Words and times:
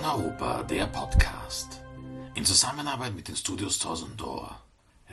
Paneuropa, 0.00 0.62
der 0.62 0.86
Podcast. 0.86 1.80
In 2.36 2.44
Zusammenarbeit 2.44 3.16
mit 3.16 3.26
den 3.26 3.34
Studios 3.34 3.80
Tosendor. 3.80 4.62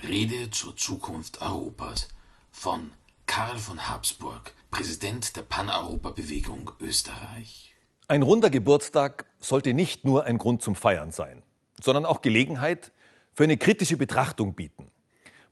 Rede 0.08 0.52
zur 0.52 0.78
Zukunft 0.78 1.42
Europas 1.42 2.08
von 2.52 2.92
Karl 3.26 3.58
von 3.58 3.90
Habsburg, 3.90 4.54
Präsident 4.70 5.36
der 5.36 5.42
Paneuropa-Bewegung 5.42 6.70
Österreich. 6.80 7.74
Ein 8.08 8.22
runder 8.22 8.52
Geburtstag 8.52 9.26
sollte 9.40 9.74
nicht 9.74 10.06
nur 10.06 10.26
ein 10.26 10.38
Grund 10.38 10.62
zum 10.62 10.76
Feiern 10.76 11.10
sein, 11.10 11.42
sondern 11.82 12.06
auch 12.06 12.22
Gelegenheit 12.22 12.92
für 13.34 13.46
eine 13.46 13.58
kritische 13.58 13.98
Betrachtung 13.98 14.54
bieten. 14.54 14.92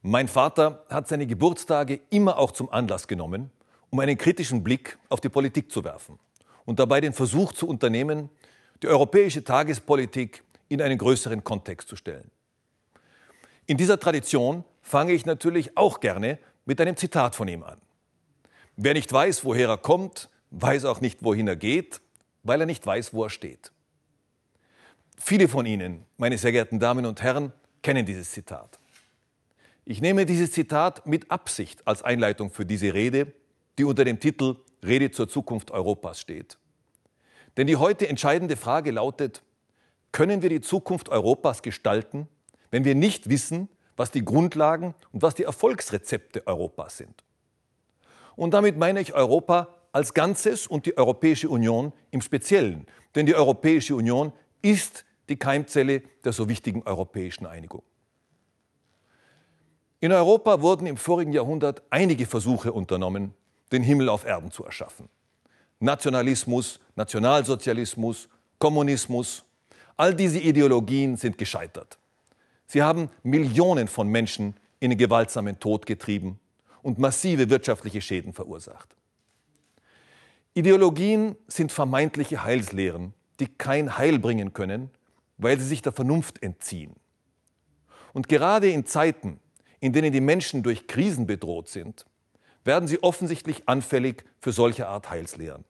Mein 0.04 0.27
Vater 0.27 0.86
hat 0.91 1.08
seine 1.08 1.26
Geburtstage 1.26 2.02
immer 2.12 2.38
auch 2.38 2.52
zum 2.52 2.72
Anlass 2.72 3.08
genommen, 3.08 3.50
um 3.90 4.00
einen 4.00 4.20
kritischen 4.20 4.63
Blick 4.63 5.00
auf 5.09 5.22
die 5.22 5.30
Politik 5.30 5.72
zu 5.72 5.84
werfen 5.84 6.20
und 6.66 6.77
dabei 6.77 7.02
den 7.02 7.13
Versuch 7.13 7.54
zu 7.54 7.68
unternehmen, 7.68 8.30
die 8.82 8.88
europäische 8.88 9.44
Tagespolitik 9.44 10.44
in 10.70 10.82
einen 10.82 10.98
größeren 10.98 11.44
Kontext 11.44 11.88
zu 11.88 11.95
stellen. 11.95 12.32
In 13.66 13.77
dieser 13.77 13.99
Tradition 13.99 14.63
fange 14.82 15.13
ich 15.13 15.26
natürlich 15.26 15.77
auch 15.77 15.99
gerne 15.99 16.40
mit 16.66 16.82
einem 16.82 16.98
Zitat 16.98 17.36
von 17.36 17.48
ihm 17.48 17.63
an. 17.63 17.80
Wer 18.76 18.94
nicht 18.94 19.12
weiß, 19.12 19.46
woher 19.46 19.70
er 19.70 19.77
kommt, 19.77 20.30
weiß 20.52 20.86
auch 20.86 21.02
nicht, 21.02 21.23
wohin 21.23 21.48
er 21.48 21.55
geht, 21.55 22.02
weil 22.44 22.59
er 22.59 22.66
nicht 22.66 22.86
weiß, 22.86 23.13
wo 23.13 23.23
er 23.23 23.30
steht. 23.30 23.72
Viele 25.18 25.48
von 25.48 25.66
Ihnen, 25.66 26.05
meine 26.18 26.38
sehr 26.38 26.52
geehrten 26.52 26.80
Damen 26.80 27.05
und 27.05 27.21
Herren, 27.21 27.54
kennen 27.82 28.05
dieses 28.05 28.32
Zitat. 28.32 28.80
Ich 29.85 30.02
nehme 30.02 30.26
dieses 30.26 30.52
Zitat 30.52 31.05
mit 31.05 31.30
Absicht 31.32 31.85
als 31.88 32.04
Einleitung 32.04 32.49
für 32.49 32.66
diese 32.66 32.94
Rede, 32.94 33.34
die 33.77 33.84
unter 33.84 34.05
dem 34.05 34.20
Titel 34.20 34.58
Rede 34.84 35.12
zur 35.12 35.30
Zukunft 35.30 35.71
Europas 35.71 36.20
steht. 36.20 36.58
Denn 37.57 37.67
die 37.67 37.75
heute 37.75 38.07
entscheidende 38.07 38.57
Frage 38.57 38.91
lautet, 38.91 39.43
können 40.12 40.41
wir 40.41 40.49
die 40.49 40.62
Zukunft 40.62 41.09
Europas 41.09 41.62
gestalten, 41.62 42.27
wenn 42.71 42.85
wir 42.85 42.95
nicht 42.95 43.29
wissen, 43.29 43.70
was 43.95 44.12
die 44.12 44.26
Grundlagen 44.26 44.95
und 45.12 45.21
was 45.21 45.35
die 45.35 45.43
Erfolgsrezepte 45.43 46.48
Europas 46.48 46.98
sind? 46.98 47.23
Und 48.35 48.54
damit 48.54 48.77
meine 48.77 48.99
ich 48.99 49.13
Europa 49.13 49.76
als 49.91 50.13
Ganzes 50.13 50.65
und 50.65 50.87
die 50.87 50.98
Europäische 50.98 51.49
Union 51.49 51.93
im 52.10 52.21
Speziellen. 52.21 52.87
Denn 53.15 53.27
die 53.27 53.35
Europäische 53.35 53.95
Union 53.95 54.34
ist 54.62 55.05
die 55.29 55.38
Keimzelle 55.38 56.01
der 56.23 56.34
so 56.34 56.49
wichtigen 56.49 56.84
europäischen 56.84 57.45
Einigung. 57.45 57.84
In 59.99 60.12
Europa 60.12 60.62
wurden 60.62 60.88
im 60.88 60.98
vorigen 60.98 61.32
Jahrhundert 61.32 61.84
einige 61.90 62.26
Versuche 62.26 62.73
unternommen, 62.73 63.34
den 63.71 63.84
Himmel 63.84 64.09
auf 64.09 64.25
Erden 64.25 64.51
zu 64.51 64.66
erschaffen. 64.66 65.07
Nationalismus, 65.84 66.79
Nationalsozialismus, 66.95 68.29
Kommunismus, 68.57 69.44
all 69.97 70.16
diese 70.16 70.39
Ideologien 70.39 71.17
sind 71.17 71.38
gescheitert. 71.38 71.97
Sie 72.66 72.81
haben 72.81 73.09
Millionen 73.22 73.89
von 73.89 74.07
Menschen 74.07 74.56
in 74.79 74.91
den 74.91 74.97
gewaltsamen 74.97 75.59
Tod 75.59 75.85
getrieben 75.85 76.39
und 76.81 77.00
massive 77.00 77.50
wirtschaftliche 77.50 78.01
Schäden 78.01 78.31
verursacht. 78.31 78.95
Ideologien 80.53 81.35
sind 81.47 81.72
vermeintliche 81.72 82.44
Heilslehren, 82.44 83.13
die 83.41 83.47
kein 83.47 83.97
Heil 83.97 84.19
bringen 84.19 84.53
können, 84.53 84.89
weil 85.38 85.59
sie 85.59 85.67
sich 85.67 85.81
der 85.81 85.91
Vernunft 85.91 86.41
entziehen. 86.41 86.95
Und 88.13 88.29
gerade 88.29 88.69
in 88.69 88.85
Zeiten, 88.85 89.41
in 89.81 89.91
denen 89.91 90.13
die 90.13 90.22
Menschen 90.22 90.63
durch 90.63 90.88
Krisen 90.88 91.28
bedroht 91.28 91.67
sind, 91.67 92.06
werden 92.63 92.88
sie 92.88 93.03
offensichtlich 93.03 93.67
anfällig 93.67 94.23
für 94.39 94.53
solche 94.53 94.88
Art 94.88 95.09
Heilslehren. 95.09 95.66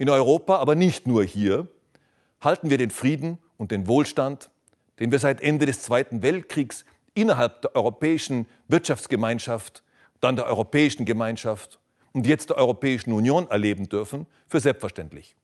In 0.00 0.08
Europa, 0.08 0.56
aber 0.56 0.76
nicht 0.76 1.06
nur 1.06 1.24
hier, 1.24 1.68
halten 2.40 2.70
wir 2.70 2.78
den 2.78 2.88
Frieden 2.88 3.36
und 3.58 3.70
den 3.70 3.86
Wohlstand, 3.86 4.48
den 4.98 5.12
wir 5.12 5.18
seit 5.18 5.42
Ende 5.42 5.66
des 5.66 5.82
Zweiten 5.82 6.22
Weltkriegs 6.22 6.86
innerhalb 7.12 7.60
der 7.60 7.76
Europäischen 7.76 8.46
Wirtschaftsgemeinschaft, 8.66 9.82
dann 10.22 10.36
der 10.36 10.46
Europäischen 10.46 11.04
Gemeinschaft 11.04 11.80
und 12.12 12.26
jetzt 12.26 12.48
der 12.48 12.56
Europäischen 12.56 13.12
Union 13.12 13.50
erleben 13.50 13.90
dürfen, 13.90 14.26
für 14.48 14.58
selbstverständlich. 14.58 15.36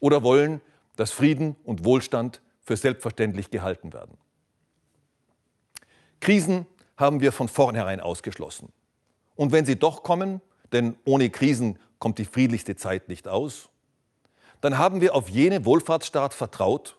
Oder 0.00 0.22
wollen, 0.22 0.62
dass 0.96 1.10
Frieden 1.10 1.54
und 1.62 1.84
Wohlstand 1.84 2.40
für 2.62 2.78
selbstverständlich 2.78 3.50
gehalten 3.50 3.92
werden. 3.92 4.16
Krisen 6.20 6.64
haben 6.96 7.20
wir 7.20 7.30
von 7.30 7.48
vornherein 7.48 8.00
ausgeschlossen. 8.00 8.72
Und 9.34 9.52
wenn 9.52 9.66
sie 9.66 9.76
doch 9.76 10.02
kommen, 10.02 10.40
denn 10.72 10.96
ohne 11.04 11.28
Krisen 11.28 11.78
kommt 11.98 12.18
die 12.18 12.24
friedlichste 12.24 12.76
Zeit 12.76 13.08
nicht 13.08 13.28
aus, 13.28 13.68
dann 14.60 14.78
haben 14.78 15.00
wir 15.00 15.14
auf 15.14 15.28
jene 15.28 15.64
Wohlfahrtsstaat 15.64 16.34
vertraut, 16.34 16.98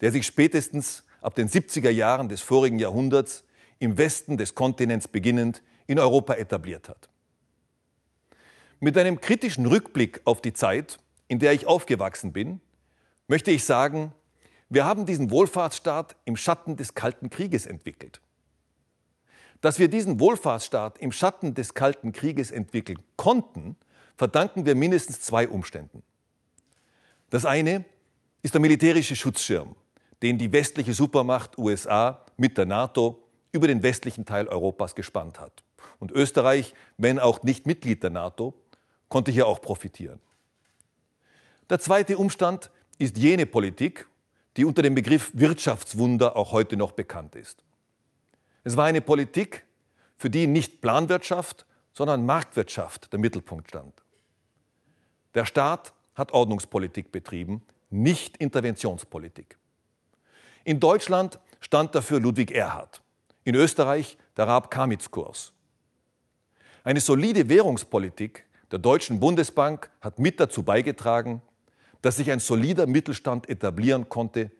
der 0.00 0.12
sich 0.12 0.26
spätestens 0.26 1.04
ab 1.20 1.34
den 1.34 1.48
70er 1.48 1.90
Jahren 1.90 2.28
des 2.28 2.40
vorigen 2.40 2.78
Jahrhunderts 2.78 3.44
im 3.78 3.98
Westen 3.98 4.36
des 4.36 4.54
Kontinents 4.54 5.08
beginnend 5.08 5.62
in 5.86 5.98
Europa 5.98 6.34
etabliert 6.34 6.88
hat. 6.88 7.08
Mit 8.80 8.96
einem 8.96 9.20
kritischen 9.20 9.66
Rückblick 9.66 10.20
auf 10.24 10.40
die 10.40 10.52
Zeit, 10.52 10.98
in 11.26 11.38
der 11.38 11.52
ich 11.52 11.66
aufgewachsen 11.66 12.32
bin, 12.32 12.60
möchte 13.26 13.50
ich 13.50 13.64
sagen, 13.64 14.12
wir 14.68 14.84
haben 14.84 15.06
diesen 15.06 15.30
Wohlfahrtsstaat 15.30 16.16
im 16.24 16.36
Schatten 16.36 16.76
des 16.76 16.94
Kalten 16.94 17.30
Krieges 17.30 17.66
entwickelt. 17.66 18.20
Dass 19.60 19.78
wir 19.78 19.88
diesen 19.88 20.20
Wohlfahrtsstaat 20.20 20.98
im 20.98 21.10
Schatten 21.10 21.54
des 21.54 21.74
Kalten 21.74 22.12
Krieges 22.12 22.50
entwickeln 22.50 23.00
konnten, 23.16 23.76
verdanken 24.18 24.66
wir 24.66 24.74
mindestens 24.74 25.20
zwei 25.20 25.48
Umständen. 25.48 26.02
Das 27.30 27.46
eine 27.46 27.84
ist 28.42 28.52
der 28.52 28.60
militärische 28.60 29.14
Schutzschirm, 29.14 29.76
den 30.22 30.38
die 30.38 30.52
westliche 30.52 30.92
Supermacht 30.92 31.56
USA 31.56 32.26
mit 32.36 32.58
der 32.58 32.66
NATO 32.66 33.22
über 33.52 33.68
den 33.68 33.82
westlichen 33.82 34.26
Teil 34.26 34.48
Europas 34.48 34.96
gespannt 34.96 35.38
hat. 35.38 35.62
Und 36.00 36.10
Österreich, 36.10 36.74
wenn 36.96 37.18
auch 37.20 37.44
nicht 37.44 37.66
Mitglied 37.66 38.02
der 38.02 38.10
NATO, 38.10 38.54
konnte 39.08 39.30
hier 39.30 39.46
auch 39.46 39.60
profitieren. 39.60 40.20
Der 41.70 41.78
zweite 41.78 42.18
Umstand 42.18 42.70
ist 42.98 43.16
jene 43.16 43.46
Politik, 43.46 44.08
die 44.56 44.64
unter 44.64 44.82
dem 44.82 44.96
Begriff 44.96 45.30
Wirtschaftswunder 45.34 46.36
auch 46.36 46.50
heute 46.50 46.76
noch 46.76 46.92
bekannt 46.92 47.36
ist. 47.36 47.62
Es 48.64 48.76
war 48.76 48.86
eine 48.86 49.00
Politik, 49.00 49.64
für 50.16 50.28
die 50.28 50.48
nicht 50.48 50.80
Planwirtschaft, 50.80 51.66
sondern 51.94 52.26
Marktwirtschaft 52.26 53.12
der 53.12 53.20
Mittelpunkt 53.20 53.68
stand. 53.68 53.94
Der 55.38 55.44
Staat 55.44 55.92
hat 56.16 56.32
Ordnungspolitik 56.32 57.12
betrieben, 57.12 57.62
nicht 57.90 58.38
Interventionspolitik. 58.38 59.56
In 60.64 60.80
Deutschland 60.80 61.38
stand 61.60 61.94
dafür 61.94 62.18
Ludwig 62.18 62.50
Erhard, 62.50 63.00
in 63.44 63.54
Österreich 63.54 64.18
der 64.36 64.48
Raab-Kamitz-Kurs. 64.48 65.52
Eine 66.82 67.00
solide 67.00 67.48
Währungspolitik 67.48 68.46
der 68.72 68.80
Deutschen 68.80 69.20
Bundesbank 69.20 69.88
hat 70.00 70.18
mit 70.18 70.40
dazu 70.40 70.64
beigetragen, 70.64 71.40
dass 72.02 72.16
sich 72.16 72.32
ein 72.32 72.40
solider 72.40 72.88
Mittelstand 72.88 73.48
etablieren 73.48 74.08
konnte, 74.08 74.50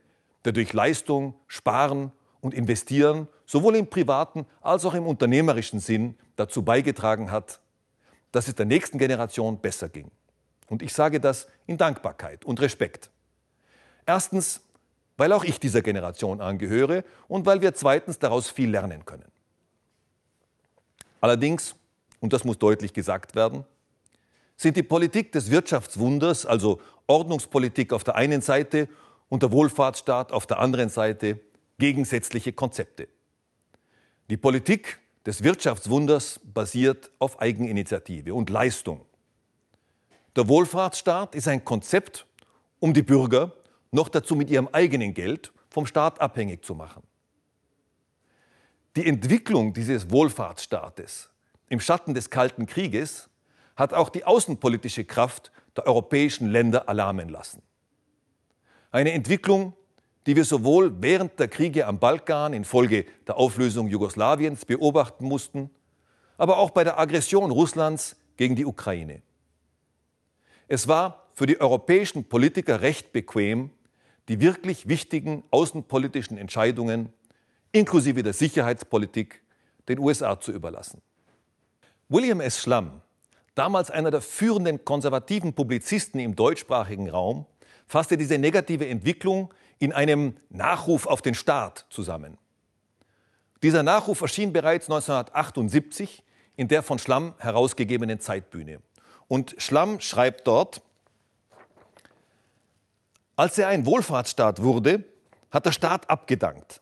der 0.45 0.53
durch 0.53 0.73
Leistung, 0.73 1.35
Sparen 1.49 2.13
und 2.41 2.55
Investieren 2.55 3.27
sowohl 3.47 3.75
im 3.75 3.91
privaten 3.91 4.47
als 4.61 4.85
auch 4.85 4.95
im 4.95 5.09
unternehmerischen 5.09 5.81
Sinn 5.81 6.17
dazu 6.37 6.63
beigetragen 6.63 7.33
hat, 7.33 7.59
dass 8.31 8.47
es 8.47 8.55
der 8.55 8.67
nächsten 8.67 8.99
Generation 8.99 9.59
besser 9.59 9.89
ging. 9.89 10.13
Und 10.69 10.83
ich 10.83 10.93
sage 10.93 11.21
das 11.21 11.49
in 11.67 11.79
Dankbarkeit 11.79 12.45
und 12.45 12.61
Respekt. 12.61 13.11
Erstens, 14.07 14.61
weil 15.17 15.33
auch 15.33 15.45
ich 15.45 15.61
dieser 15.61 15.83
Generation 15.83 16.41
angehöre 16.41 17.05
und 17.27 17.47
weil 17.47 17.61
wir 17.61 17.75
zweitens 17.75 18.19
daraus 18.19 18.51
viel 18.51 18.71
lernen 18.71 19.05
können. 19.05 19.31
Allerdings, 21.21 21.75
und 22.21 22.33
das 22.33 22.45
muss 22.45 22.59
deutlich 22.59 22.93
gesagt 22.93 23.35
werden, 23.35 23.65
sind 24.57 24.77
die 24.77 24.83
Politik 24.83 25.33
des 25.33 25.51
Wirtschaftswunders, 25.51 26.47
also 26.47 26.81
Ordnungspolitik 27.07 27.93
auf 27.93 28.05
der 28.05 28.17
einen 28.17 28.43
Seite 28.43 28.89
und 29.29 29.43
der 29.43 29.53
Wohlfahrtsstaat 29.53 30.33
auf 30.33 30.47
der 30.47 30.59
anderen 30.59 30.89
Seite, 30.89 31.41
gegensätzliche 31.79 32.53
Konzepte. 32.53 33.09
Die 34.31 34.37
Politik 34.37 34.99
des 35.25 35.43
Wirtschaftswunders 35.43 36.41
basiert 36.43 37.11
auf 37.19 37.41
Eigeninitiative 37.41 38.35
und 38.35 38.51
Leistung. 38.51 39.05
Der 40.37 40.49
Wohlfahrtsstaat 40.49 41.35
ist 41.35 41.49
ein 41.49 41.65
Konzept, 41.65 42.27
um 42.81 42.95
die 42.95 43.03
Bürger 43.03 43.53
noch 43.91 44.09
dazu 44.09 44.37
mit 44.37 44.51
ihrem 44.51 44.69
eigenen 44.69 45.15
Geld 45.15 45.53
vom 45.71 45.87
Staat 45.87 46.21
abhängig 46.21 46.65
zu 46.65 46.75
machen. 46.75 47.03
Die 48.97 49.07
Entwicklung 49.07 49.73
dieses 49.73 50.11
Wohlfahrtsstaates 50.11 51.31
im 51.69 51.81
Schatten 51.81 52.15
des 52.15 52.31
Kalten 52.31 52.67
Krieges 52.67 53.29
hat 53.77 53.95
auch 53.95 54.09
die 54.09 54.25
außenpolitische 54.25 55.05
Kraft 55.05 55.53
der 55.77 55.87
europäischen 55.87 56.51
Länder 56.51 56.85
erlahmen 56.87 57.29
lassen. 57.29 57.63
Eine 58.91 59.13
Entwicklung, 59.13 59.75
die 60.27 60.35
wir 60.35 60.45
sowohl 60.45 61.01
während 61.01 61.39
der 61.39 61.49
Kriege 61.49 61.87
am 61.87 61.99
Balkan 61.99 62.53
infolge 62.53 63.07
der 63.27 63.37
Auflösung 63.37 63.89
Jugoslawiens 63.89 64.65
beobachten 64.65 65.25
mussten, 65.25 65.71
aber 66.37 66.59
auch 66.59 66.71
bei 66.71 66.85
der 66.85 66.99
Aggression 66.99 67.51
Russlands 67.51 68.17
gegen 68.37 68.57
die 68.57 68.67
Ukraine. 68.67 69.23
Es 70.69 70.87
war 70.87 71.27
für 71.35 71.47
die 71.47 71.61
europäischen 71.61 72.25
Politiker 72.25 72.83
recht 72.83 73.13
bequem, 73.13 73.71
die 74.29 74.41
wirklich 74.41 74.89
wichtigen 74.89 75.43
außenpolitischen 75.51 76.37
Entscheidungen 76.37 77.13
inklusive 77.73 78.23
der 78.23 78.35
Sicherheitspolitik 78.35 79.43
den 79.89 79.99
USA 79.99 80.39
zu 80.39 80.53
überlassen. 80.53 81.01
William 82.11 82.41
S. 82.41 82.61
Schlamm, 82.61 83.01
damals 83.55 83.91
einer 83.91 84.11
der 84.11 84.21
führenden 84.21 84.85
konservativen 84.85 85.55
Publizisten 85.55 86.21
im 86.21 86.37
deutschsprachigen 86.37 87.09
Raum, 87.09 87.47
fasste 87.87 88.19
diese 88.19 88.39
negative 88.39 88.87
Entwicklung 88.87 89.53
in 89.79 89.93
einem 89.93 90.37
Nachruf 90.51 91.07
auf 91.07 91.23
den 91.23 91.35
Staat 91.35 91.87
zusammen. 91.89 92.37
Dieser 93.63 93.83
Nachruf 93.83 94.21
erschien 94.21 94.53
bereits 94.53 94.87
1978 94.87 96.23
in 96.57 96.69
der 96.69 96.83
von 96.83 96.99
Schlamm 96.99 97.35
herausgegebenen 97.39 98.21
Zeitbühne. 98.21 98.81
Und 99.29 99.55
Schlamm 99.59 100.01
schreibt 100.01 100.47
dort, 100.47 100.81
als 103.37 103.57
er 103.59 103.69
ein 103.69 103.87
Wohlfahrtsstaat 103.87 104.63
wurde, 104.63 105.05
hat 105.51 105.67
der 105.67 105.73
Staat 105.73 106.11
abgedankt. 106.11 106.81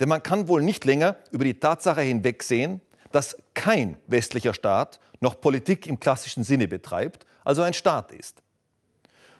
Denn 0.00 0.08
man 0.08 0.22
kann 0.22 0.48
wohl 0.48 0.62
nicht 0.62 0.84
länger 0.84 1.16
über 1.30 1.44
die 1.44 1.58
Tatsache 1.58 2.02
hinwegsehen, 2.02 2.80
dass 3.12 3.36
kein 3.54 3.96
westlicher 4.06 4.52
Staat 4.52 5.00
noch 5.20 5.40
Politik 5.40 5.86
im 5.86 6.00
klassischen 6.00 6.44
Sinne 6.44 6.66
betreibt, 6.66 7.24
also 7.44 7.62
ein 7.62 7.74
Staat 7.74 8.12
ist. 8.12 8.42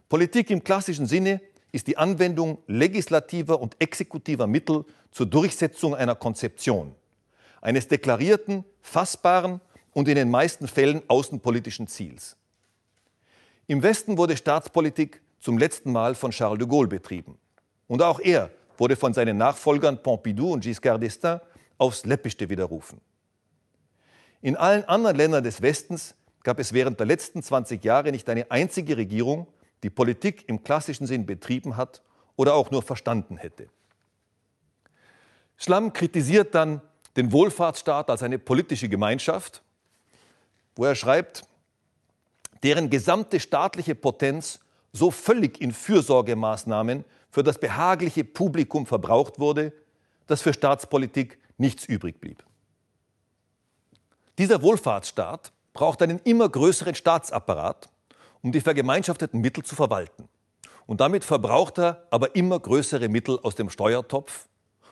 Politik 0.09 0.51
im 0.51 0.63
klassischen 0.63 1.07
Sinne 1.07 1.41
ist 1.73 1.87
die 1.87 1.97
Anwendung 1.97 2.59
legislativer 2.67 3.61
und 3.61 3.77
exekutiver 3.81 4.47
Mittel 4.47 4.85
zur 5.11 5.27
Durchsetzung 5.27 5.95
einer 5.95 6.15
Konzeption, 6.15 6.95
eines 7.61 7.89
deklarierten, 7.89 8.65
fassbaren 8.83 9.61
und 9.93 10.09
in 10.09 10.15
den 10.15 10.31
meisten 10.31 10.69
Fällen 10.69 11.03
außenpolitischen 11.09 11.87
Ziels. 11.87 12.37
Im 13.67 13.83
Westen 13.83 14.19
wurde 14.19 14.37
Staatspolitik 14.37 15.21
zum 15.41 15.59
letzten 15.59 15.93
Mal 15.93 16.15
von 16.15 16.31
Charles 16.31 16.59
de 16.59 16.69
Gaulle 16.69 16.89
betrieben. 16.89 17.39
Und 17.89 18.03
auch 18.03 18.21
er 18.21 18.51
wurde 18.79 18.97
von 18.97 19.13
seinen 19.13 19.37
Nachfolgern 19.37 20.03
Pompidou 20.03 20.53
und 20.53 20.65
Giscard 20.65 21.03
d'Estaing 21.03 21.41
aufs 21.79 22.05
Läppischste 22.05 22.49
widerrufen. 22.49 23.01
In 24.41 24.57
allen 24.57 24.85
anderen 24.85 25.17
Ländern 25.17 25.45
des 25.45 25.63
Westens 25.63 26.15
gab 26.43 26.59
es 26.59 26.73
während 26.73 26.99
der 26.99 27.07
letzten 27.07 27.43
20 27.43 27.85
Jahre 27.85 28.11
nicht 28.11 28.29
eine 28.29 28.51
einzige 28.51 28.97
Regierung, 28.97 29.47
die 29.83 29.91
Politik 29.91 30.49
im 30.49 30.65
klassischen 30.65 31.07
Sinn 31.07 31.27
betrieben 31.27 31.77
hat 31.77 32.03
oder 32.37 32.55
auch 32.55 32.71
nur 32.71 32.83
verstanden 32.83 33.37
hätte. 33.37 33.69
Schlamm 35.57 35.93
kritisiert 35.93 36.55
dann 36.55 36.81
den 37.17 37.31
Wohlfahrtsstaat 37.31 38.11
als 38.11 38.23
eine 38.23 38.39
politische 38.39 38.89
Gemeinschaft, 38.89 39.63
wo 40.75 40.85
er 40.85 40.95
schreibt, 40.95 41.45
deren 42.63 42.91
gesamte 42.91 43.41
staatliche 43.41 43.95
Potenz 43.95 44.61
so 44.93 45.11
völlig 45.11 45.61
in 45.61 45.73
Fürsorgemaßnahmen 45.73 47.05
für 47.31 47.43
das 47.43 47.59
behagliche 47.59 48.25
Publikum 48.25 48.87
verbraucht 48.87 49.39
wurde, 49.39 49.73
dass 50.27 50.43
für 50.43 50.53
Staatspolitik 50.53 51.39
nichts 51.57 51.85
übrig 51.87 52.21
blieb. 52.21 52.45
Dieser 54.39 54.63
Wohlfahrtsstaat 54.63 55.53
braucht 55.73 56.03
einen 56.03 56.19
immer 56.21 56.49
größeren 56.49 56.95
Staatsapparat, 56.95 57.89
um 58.43 58.53
die 58.53 58.61
vergemeinschafteten 58.61 59.41
Mittel 59.41 59.65
zu 59.65 59.75
verwalten. 59.75 60.29
Und 60.87 61.01
damit 61.01 61.25
verbraucht 61.25 61.79
er 61.79 62.07
aber 62.11 62.35
immer 62.35 62.59
größere 62.59 63.09
Mittel 63.09 63.39
aus 63.43 63.55
dem 63.55 63.71
Steuertopf, 63.71 64.49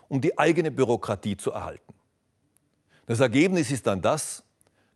um 0.08 0.20
die 0.20 0.38
eigene 0.38 0.70
Bürokratie 0.70 1.36
zu 1.36 1.50
erhalten. 1.52 1.94
Das 3.06 3.20
Ergebnis 3.20 3.70
ist 3.70 3.86
dann 3.86 4.00
das, 4.00 4.42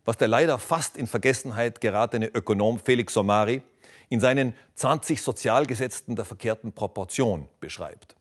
was 0.05 0.17
der 0.17 0.27
leider 0.27 0.59
fast 0.59 0.95
in 0.95 1.07
Vergessenheit 1.07 1.81
geratene 1.81 2.27
Ökonom 2.27 2.79
Felix 2.79 3.13
Somari 3.13 3.61
in 4.09 4.19
seinen 4.19 4.53
20 4.75 5.21
Sozialgesetzen 5.21 6.15
der 6.15 6.25
verkehrten 6.25 6.71
Proportion 6.71 7.49
beschreibt. 7.59 8.15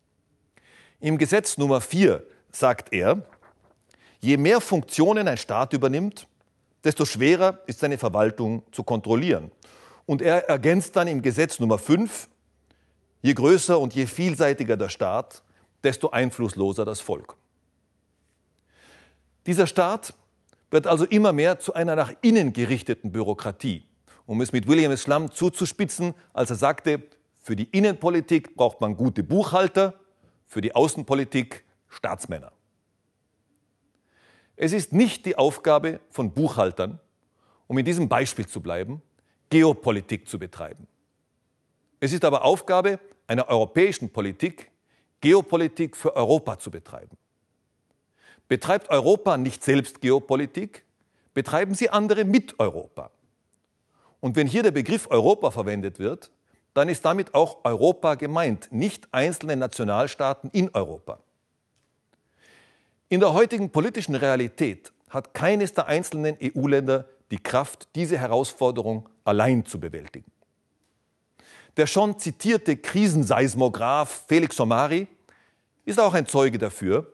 Im 1.01 1.19
Gesetz 1.19 1.59
Nummer 1.59 1.83
4 1.83 2.25
sagt 2.51 2.93
er, 2.93 3.23
je 4.21 4.39
mehr 4.39 4.63
Funktionen 4.63 5.29
ein 5.29 5.37
Staat 5.37 5.75
übernimmt, 5.75 6.27
desto 6.83 7.05
schwerer 7.05 7.61
ist 7.67 7.81
seine 7.81 7.99
Verwaltung 7.99 8.63
zu 8.73 8.83
kontrollieren. 8.83 9.51
Und 10.07 10.23
er 10.23 10.49
ergänzt 10.49 10.97
dann 10.97 11.09
im 11.09 11.21
Gesetz 11.21 11.59
Nummer 11.59 11.79
5, 11.79 12.29
je 13.23 13.35
größer 13.35 13.79
und 13.79 13.95
je 13.95 14.07
vielseitiger 14.07 14.77
der 14.77 14.89
Staat, 14.89 15.43
desto 15.83 16.11
einflussloser 16.11 16.85
das 16.85 17.01
Volk. 17.01 17.37
Dieser 19.47 19.67
Staat 19.67 20.15
wird 20.75 20.87
also 20.87 21.07
immer 21.07 21.33
mehr 21.33 21.59
zu 21.59 21.73
einer 21.73 21.97
nach 21.97 22.13
innen 22.21 22.53
gerichteten 22.53 23.11
Bürokratie 23.11 23.87
um 24.27 24.41
es 24.41 24.53
mit 24.53 24.67
William 24.67 24.97
Slum 24.97 25.31
zuzuspitzen, 25.31 26.15
als 26.33 26.51
er 26.51 26.57
sagte, 26.57 27.03
für 27.43 27.57
die 27.57 27.65
Innenpolitik 27.65 28.57
braucht 28.57 28.81
man 28.81 28.97
gute 28.97 29.23
Buchhalter, 29.23 29.95
für 30.47 30.61
die 30.61 30.75
Außenpolitik 30.75 31.65
Staatsmänner. 31.89 32.53
Es 34.57 34.73
ist 34.73 34.93
nicht 34.93 35.27
die 35.27 35.37
Aufgabe 35.37 36.01
von 36.11 36.33
Buchhaltern, 36.33 37.01
um 37.67 37.77
in 37.77 37.85
diesem 37.85 38.09
Beispiel 38.09 38.47
zu 38.47 38.61
bleiben, 38.61 39.03
Geopolitik 39.51 40.29
zu 40.29 40.39
betreiben. 40.39 40.87
Es 42.01 42.13
ist 42.13 42.25
aber 42.25 42.45
Aufgabe 42.45 43.01
einer 43.27 43.49
europäischen 43.49 44.11
Politik, 44.11 44.71
Geopolitik 45.21 45.97
für 45.97 46.15
Europa 46.15 46.59
zu 46.59 46.71
betreiben. 46.71 47.17
Betreibt 48.49 48.91
Europa 48.91 49.37
nicht 49.37 49.65
selbst 49.65 50.01
Geopolitik, 50.01 50.85
betreiben 51.33 51.75
sie 51.75 51.91
andere 51.91 52.25
mit 52.25 52.59
Europa. 52.59 53.11
Und 54.21 54.37
wenn 54.37 54.47
hier 54.47 54.63
der 54.63 54.71
Begriff 54.71 55.09
Europa 55.11 55.51
verwendet 55.51 55.99
wird, 55.99 56.31
dann 56.73 56.89
ist 56.89 57.05
damit 57.05 57.35
auch 57.35 57.59
Europa 57.65 58.17
gemeint, 58.17 58.69
nicht 58.71 59.07
einzelne 59.13 59.57
Nationalstaaten 59.57 60.51
in 60.53 60.71
Europa. 60.75 61.21
In 63.09 63.21
der 63.21 63.33
heutigen 63.33 63.71
politischen 63.71 64.15
Realität 64.15 64.93
hat 65.09 65.35
keines 65.35 65.73
der 65.75 65.87
einzelnen 65.87 66.37
EU-Länder 66.43 67.07
die 67.31 67.39
Kraft, 67.39 67.89
diese 67.95 68.19
Herausforderung 68.19 69.09
allein 69.25 69.65
zu 69.65 69.79
bewältigen. 69.79 70.31
Der 71.77 71.87
schon 71.87 72.19
zitierte 72.19 72.77
Krisenseismograph 72.77 74.25
Felix 74.27 74.57
Somari 74.57 75.07
ist 75.85 76.01
auch 76.01 76.15
ein 76.15 76.27
Zeuge 76.27 76.59
dafür, 76.59 77.13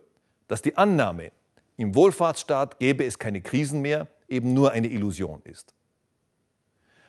dass 0.50 0.62
die 0.62 0.76
Annahme, 0.76 1.31
im 1.76 1.94
Wohlfahrtsstaat 1.94 2.81
gäbe 2.81 3.05
es 3.05 3.20
keine 3.20 3.41
Krisen 3.41 3.82
mehr, 3.82 4.08
eben 4.29 4.52
nur 4.52 4.73
eine 4.73 4.88
Illusion 4.88 5.41
ist. 5.44 5.75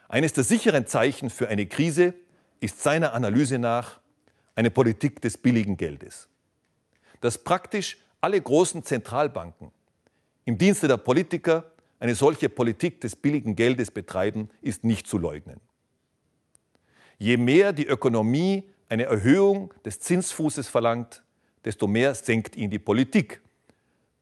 Eines 0.08 0.34
der 0.34 0.44
sicheren 0.44 0.86
Zeichen 0.86 1.32
für 1.32 1.48
eine 1.48 1.66
Krise 1.66 2.14
ist 2.60 2.84
seiner 2.84 3.14
Analyse 3.14 3.58
nach 3.58 4.00
eine 4.54 4.70
Politik 4.70 5.22
des 5.22 5.40
billigen 5.40 5.76
Geldes. 5.76 6.28
Dass 7.20 7.40
praktisch 7.40 7.98
alle 8.22 8.40
großen 8.40 8.84
Zentralbanken 8.84 9.72
im 10.46 10.60
Dienste 10.60 10.88
der 10.88 10.98
Politiker 10.98 11.72
eine 12.00 12.14
solche 12.14 12.48
Politik 12.48 13.02
des 13.02 13.16
billigen 13.16 13.56
Geldes 13.56 13.90
betreiben, 13.90 14.52
ist 14.62 14.84
nicht 14.84 15.08
zu 15.08 15.18
leugnen. 15.18 15.60
Je 17.18 17.38
mehr 17.38 17.74
die 17.74 17.88
Ökonomie 17.88 18.70
eine 18.88 19.06
Erhöhung 19.06 19.74
des 19.84 20.00
Zinsfußes 20.00 20.68
verlangt, 20.68 21.24
desto 21.66 21.88
mehr 21.88 22.16
senkt 22.16 22.56
ihn 22.56 22.70
die 22.70 22.80
Politik, 22.80 23.42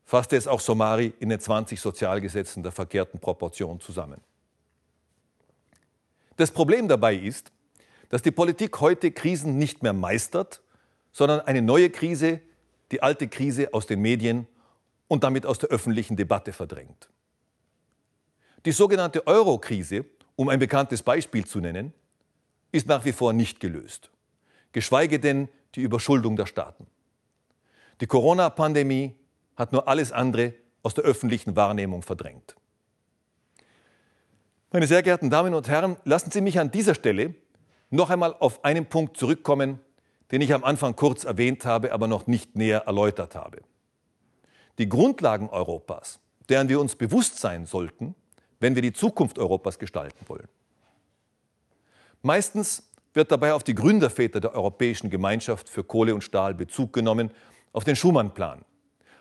fasste 0.05 0.35
es 0.35 0.47
auch 0.47 0.59
Somari 0.59 1.13
in 1.19 1.29
den 1.29 1.39
20 1.39 1.79
Sozialgesetzen 1.79 2.63
der 2.63 2.71
verkehrten 2.71 3.19
Proportion 3.19 3.79
zusammen. 3.79 4.21
Das 6.37 6.51
Problem 6.51 6.87
dabei 6.87 7.15
ist, 7.15 7.51
dass 8.09 8.21
die 8.21 8.31
Politik 8.31 8.79
heute 8.79 9.11
Krisen 9.11 9.57
nicht 9.57 9.83
mehr 9.83 9.93
meistert, 9.93 10.61
sondern 11.11 11.41
eine 11.41 11.61
neue 11.61 11.89
Krise, 11.89 12.41
die 12.91 13.03
alte 13.03 13.27
Krise 13.27 13.73
aus 13.73 13.85
den 13.85 14.01
Medien 14.01 14.47
und 15.07 15.23
damit 15.23 15.45
aus 15.45 15.59
der 15.59 15.69
öffentlichen 15.69 16.15
Debatte 16.15 16.53
verdrängt. 16.53 17.09
Die 18.65 18.71
sogenannte 18.71 19.25
Euro-Krise, 19.27 20.05
um 20.35 20.49
ein 20.49 20.59
bekanntes 20.59 21.03
Beispiel 21.03 21.45
zu 21.45 21.59
nennen, 21.59 21.93
ist 22.71 22.87
nach 22.87 23.05
wie 23.05 23.13
vor 23.13 23.33
nicht 23.33 23.59
gelöst, 23.59 24.09
geschweige 24.71 25.19
denn 25.19 25.49
die 25.75 25.81
Überschuldung 25.81 26.35
der 26.35 26.45
Staaten. 26.45 26.87
Die 28.01 28.07
Corona-Pandemie 28.07 29.15
hat 29.55 29.73
nur 29.73 29.87
alles 29.87 30.11
andere 30.11 30.53
aus 30.83 30.93
der 30.93 31.03
öffentlichen 31.03 31.55
Wahrnehmung 31.55 32.01
verdrängt. 32.01 32.55
Meine 34.71 34.87
sehr 34.87 35.03
geehrten 35.03 35.29
Damen 35.29 35.53
und 35.53 35.67
Herren, 35.67 35.97
lassen 36.05 36.31
Sie 36.31 36.41
mich 36.41 36.59
an 36.59 36.71
dieser 36.71 36.95
Stelle 36.95 37.35
noch 37.89 38.09
einmal 38.09 38.35
auf 38.39 38.63
einen 38.63 38.85
Punkt 38.85 39.17
zurückkommen, 39.17 39.79
den 40.31 40.41
ich 40.41 40.53
am 40.53 40.63
Anfang 40.63 40.95
kurz 40.95 41.23
erwähnt 41.23 41.65
habe, 41.65 41.91
aber 41.91 42.07
noch 42.07 42.27
nicht 42.27 42.55
näher 42.55 42.83
erläutert 42.85 43.35
habe. 43.35 43.61
Die 44.77 44.87
Grundlagen 44.87 45.49
Europas, 45.49 46.19
deren 46.47 46.69
wir 46.69 46.79
uns 46.79 46.95
bewusst 46.95 47.39
sein 47.39 47.65
sollten, 47.65 48.15
wenn 48.59 48.75
wir 48.75 48.81
die 48.81 48.93
Zukunft 48.93 49.39
Europas 49.39 49.79
gestalten 49.79 50.27
wollen. 50.27 50.47
Meistens 52.21 52.89
wird 53.13 53.31
dabei 53.31 53.53
auf 53.53 53.63
die 53.63 53.73
Gründerväter 53.73 54.39
der 54.39 54.53
Europäischen 54.53 55.09
Gemeinschaft 55.09 55.67
für 55.67 55.83
Kohle 55.83 56.13
und 56.13 56.23
Stahl 56.23 56.53
Bezug 56.53 56.93
genommen, 56.93 57.31
auf 57.73 57.83
den 57.83 57.95
Schumann-Plan. 57.95 58.63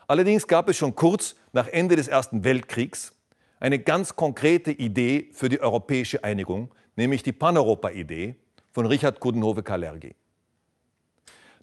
Allerdings 0.07 0.47
gab 0.47 0.69
es 0.69 0.77
schon 0.77 0.95
kurz 0.95 1.37
nach 1.53 1.67
Ende 1.69 1.97
des 1.97 2.09
Ersten 2.09 2.45
Weltkriegs 2.45 3.13
eine 3.61 3.79
ganz 3.79 4.17
konkrete 4.17 4.71
Idee 4.71 5.29
für 5.33 5.49
die 5.49 5.61
europäische 5.61 6.25
Einigung, 6.25 6.71
nämlich 6.97 7.23
die 7.23 7.33
Paneuropa-Idee 7.33 8.37
von 8.73 8.87
Richard 8.87 9.21
Coudenhove-Kalergi. 9.21 10.15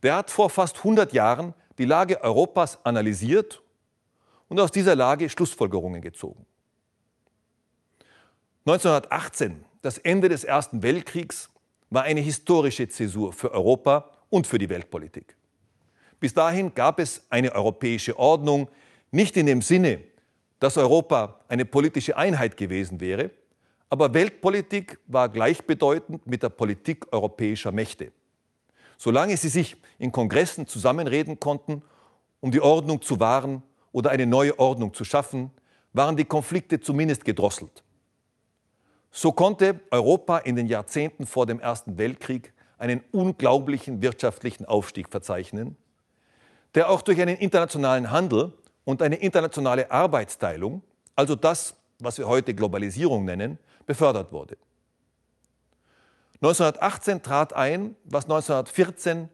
der 0.04 0.18
hat 0.18 0.30
vor 0.30 0.50
fast 0.50 0.78
100 0.78 1.14
Jahren 1.14 1.54
die 1.78 1.86
Lage 1.86 2.22
Europas 2.22 2.78
analysiert 2.84 3.62
und 4.50 4.60
aus 4.60 4.72
dieser 4.72 4.96
Lage 4.96 5.30
Schlussfolgerungen 5.30 6.02
gezogen. 6.02 6.46
1918, 8.66 9.64
das 9.82 9.98
Ende 9.98 10.30
des 10.30 10.44
Ersten 10.44 10.84
Weltkriegs, 10.84 11.50
war 11.90 12.04
eine 12.04 12.22
historische 12.22 12.88
Zäsur 12.88 13.34
für 13.34 13.52
Europa 13.52 14.12
und 14.30 14.48
für 14.48 14.58
die 14.58 14.70
Weltpolitik. 14.70 15.36
Bis 16.20 16.34
dahin 16.34 16.74
gab 16.74 17.00
es 17.00 17.26
eine 17.30 17.54
europäische 17.54 18.18
Ordnung, 18.18 18.70
nicht 19.12 19.38
in 19.38 19.46
dem 19.46 19.62
Sinne, 19.62 20.00
dass 20.60 20.78
Europa 20.78 21.40
eine 21.48 21.66
politische 21.66 22.18
Einheit 22.18 22.58
gewesen 22.58 23.00
wäre, 23.00 23.32
aber 23.90 24.14
Weltpolitik 24.14 25.00
war 25.08 25.30
gleichbedeutend 25.30 26.26
mit 26.26 26.44
der 26.44 26.50
Politik 26.50 27.06
europäischer 27.12 27.72
Mächte. 27.72 28.12
Solange 28.98 29.38
sie 29.38 29.50
sich 29.50 29.76
in 30.00 30.12
Kongressen 30.12 30.68
zusammenreden 30.68 31.40
konnten, 31.40 31.82
um 32.40 32.52
die 32.52 32.62
Ordnung 32.62 33.02
zu 33.02 33.20
wahren 33.20 33.64
oder 33.92 34.10
eine 34.12 34.26
neue 34.26 34.58
Ordnung 34.58 34.94
zu 34.94 35.04
schaffen, 35.04 35.52
waren 35.94 36.18
die 36.18 36.26
Konflikte 36.26 36.80
zumindest 36.80 37.26
gedrosselt. 37.26 37.84
So 39.12 39.32
konnte 39.32 39.80
Europa 39.92 40.40
in 40.40 40.56
den 40.56 40.68
Jahrzehnten 40.68 41.26
vor 41.26 41.46
dem 41.46 41.60
Ersten 41.60 41.98
Weltkrieg 41.98 42.54
einen 42.78 43.02
unglaublichen 43.12 44.02
wirtschaftlichen 44.02 44.66
Aufstieg 44.66 45.10
verzeichnen, 45.10 45.78
der 46.76 46.90
auch 46.90 47.02
durch 47.02 47.20
einen 47.22 47.38
internationalen 47.38 48.12
Handel 48.12 48.52
und 48.84 49.02
eine 49.02 49.16
internationale 49.16 49.90
Arbeitsteilung, 49.90 50.84
also 51.16 51.36
das, 51.36 51.76
was 52.00 52.18
wir 52.18 52.28
heute 52.28 52.54
Globalisierung 52.54 53.24
nennen, 53.24 53.58
befördert 53.86 54.32
wurde. 54.34 54.58
1918 56.42 57.24
trat 57.24 57.54
ein, 57.54 57.96
was 58.04 58.26
1914 58.26 59.30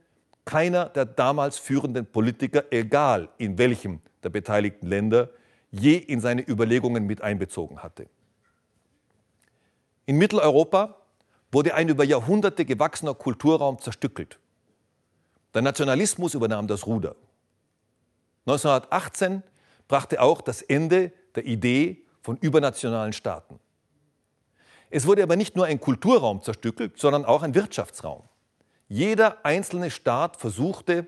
keiner 0.46 0.86
der 0.86 1.06
damals 1.06 1.58
führenden 1.58 2.06
Politiker, 2.06 2.66
egal 2.70 3.30
in 3.38 3.58
welchem 3.58 4.02
der 4.24 4.30
beteiligten 4.30 4.88
Länder, 4.88 5.30
je 5.72 5.96
in 5.96 6.22
seine 6.22 6.48
Überlegungen 6.48 7.06
mit 7.06 7.22
einbezogen 7.22 7.82
hatte. 7.82 8.08
In 10.06 10.18
Mitteleuropa 10.18 10.96
wurde 11.52 11.74
ein 11.74 11.90
über 11.90 12.04
Jahrhunderte 12.04 12.66
gewachsener 12.66 13.16
Kulturraum 13.16 13.80
zerstückelt. 13.80 14.40
Der 15.54 15.62
Nationalismus 15.62 16.34
übernahm 16.34 16.68
das 16.68 16.86
Ruder. 16.86 17.16
1918 18.52 19.44
brachte 19.88 20.22
auch 20.22 20.42
das 20.42 20.62
Ende 20.62 21.12
der 21.36 21.46
Idee 21.46 22.04
von 22.22 22.38
übernationalen 22.38 23.14
Staaten. 23.14 23.60
Es 24.90 25.08
wurde 25.08 25.24
aber 25.24 25.36
nicht 25.36 25.56
nur 25.56 25.66
ein 25.66 25.80
Kulturraum 25.80 26.42
zerstückelt, 26.42 27.00
sondern 27.00 27.26
auch 27.26 27.44
ein 27.44 27.56
Wirtschaftsraum. 27.56 28.24
Jeder 28.90 29.46
einzelne 29.46 29.90
Staat 29.90 30.36
versuchte, 30.36 31.08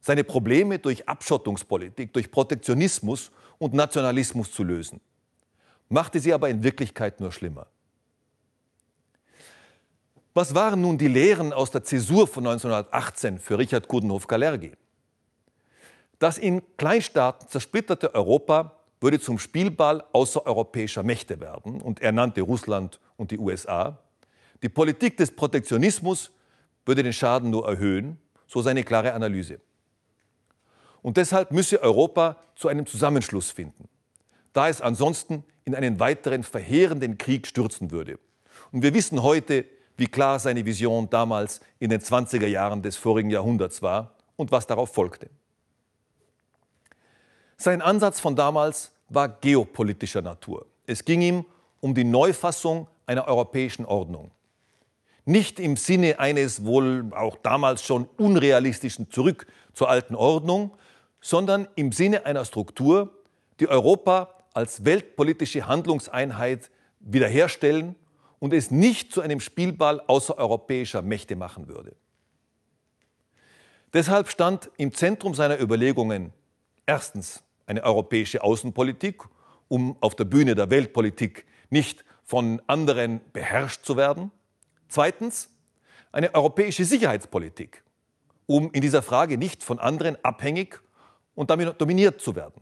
seine 0.00 0.24
Probleme 0.24 0.78
durch 0.78 1.08
Abschottungspolitik, 1.08 2.12
durch 2.12 2.30
Protektionismus 2.30 3.30
und 3.58 3.74
Nationalismus 3.74 4.50
zu 4.50 4.64
lösen, 4.64 5.00
machte 5.88 6.18
sie 6.18 6.32
aber 6.32 6.48
in 6.48 6.64
Wirklichkeit 6.64 7.20
nur 7.20 7.30
schlimmer. 7.30 7.66
Was 10.34 10.54
waren 10.54 10.80
nun 10.80 10.96
die 10.96 11.08
Lehren 11.08 11.52
aus 11.52 11.70
der 11.70 11.84
Zäsur 11.84 12.26
von 12.26 12.46
1918 12.46 13.38
für 13.38 13.58
Richard 13.58 13.88
Coudenhove-Kalergi? 13.88 14.72
Das 16.20 16.36
in 16.36 16.62
Kleinstaaten 16.76 17.48
zersplitterte 17.48 18.14
Europa 18.14 18.76
würde 19.00 19.18
zum 19.18 19.38
Spielball 19.38 20.04
außereuropäischer 20.12 21.02
Mächte 21.02 21.40
werden 21.40 21.80
und 21.80 22.00
er 22.00 22.12
nannte 22.12 22.42
Russland 22.42 23.00
und 23.16 23.30
die 23.30 23.38
USA. 23.38 23.98
Die 24.62 24.68
Politik 24.68 25.16
des 25.16 25.34
Protektionismus 25.34 26.30
würde 26.84 27.02
den 27.02 27.14
Schaden 27.14 27.48
nur 27.48 27.66
erhöhen, 27.66 28.18
so 28.46 28.60
seine 28.60 28.84
klare 28.84 29.14
Analyse. 29.14 29.60
Und 31.00 31.16
deshalb 31.16 31.52
müsse 31.52 31.82
Europa 31.82 32.36
zu 32.54 32.68
einem 32.68 32.84
Zusammenschluss 32.84 33.50
finden, 33.50 33.88
da 34.52 34.68
es 34.68 34.82
ansonsten 34.82 35.42
in 35.64 35.74
einen 35.74 36.00
weiteren 36.00 36.42
verheerenden 36.42 37.16
Krieg 37.16 37.46
stürzen 37.46 37.90
würde. 37.90 38.18
Und 38.72 38.82
wir 38.82 38.92
wissen 38.92 39.22
heute, 39.22 39.64
wie 39.96 40.06
klar 40.06 40.38
seine 40.38 40.66
Vision 40.66 41.08
damals 41.08 41.60
in 41.78 41.88
den 41.88 42.02
20er 42.02 42.46
Jahren 42.46 42.82
des 42.82 42.98
vorigen 42.98 43.30
Jahrhunderts 43.30 43.80
war 43.80 44.16
und 44.36 44.52
was 44.52 44.66
darauf 44.66 44.92
folgte. 44.92 45.30
Sein 47.60 47.82
Ansatz 47.82 48.20
von 48.20 48.36
damals 48.36 48.90
war 49.10 49.28
geopolitischer 49.28 50.22
Natur. 50.22 50.64
Es 50.86 51.04
ging 51.04 51.20
ihm 51.20 51.44
um 51.80 51.94
die 51.94 52.04
Neufassung 52.04 52.88
einer 53.04 53.28
europäischen 53.28 53.84
Ordnung. 53.84 54.30
Nicht 55.26 55.60
im 55.60 55.76
Sinne 55.76 56.18
eines 56.18 56.64
wohl 56.64 57.10
auch 57.14 57.36
damals 57.36 57.84
schon 57.84 58.08
unrealistischen 58.16 59.10
Zurück 59.10 59.46
zur 59.74 59.90
alten 59.90 60.14
Ordnung, 60.14 60.74
sondern 61.20 61.68
im 61.74 61.92
Sinne 61.92 62.24
einer 62.24 62.46
Struktur, 62.46 63.12
die 63.60 63.68
Europa 63.68 64.30
als 64.54 64.86
weltpolitische 64.86 65.68
Handlungseinheit 65.68 66.70
wiederherstellen 67.00 67.94
und 68.38 68.54
es 68.54 68.70
nicht 68.70 69.12
zu 69.12 69.20
einem 69.20 69.38
Spielball 69.38 70.00
außereuropäischer 70.06 71.02
Mächte 71.02 71.36
machen 71.36 71.68
würde. 71.68 71.94
Deshalb 73.92 74.30
stand 74.30 74.70
im 74.78 74.94
Zentrum 74.94 75.34
seiner 75.34 75.60
Überlegungen 75.60 76.32
erstens 76.86 77.42
eine 77.70 77.84
europäische 77.84 78.42
Außenpolitik, 78.42 79.22
um 79.68 79.96
auf 80.00 80.16
der 80.16 80.24
Bühne 80.24 80.56
der 80.56 80.70
Weltpolitik 80.70 81.46
nicht 81.70 82.04
von 82.24 82.60
anderen 82.66 83.20
beherrscht 83.32 83.84
zu 83.84 83.96
werden. 83.96 84.32
Zweitens 84.88 85.48
eine 86.10 86.34
europäische 86.34 86.84
Sicherheitspolitik, 86.84 87.84
um 88.46 88.72
in 88.72 88.80
dieser 88.82 89.02
Frage 89.02 89.38
nicht 89.38 89.62
von 89.62 89.78
anderen 89.78 90.16
abhängig 90.24 90.80
und 91.36 91.50
damit 91.50 91.80
dominiert 91.80 92.20
zu 92.20 92.34
werden. 92.34 92.60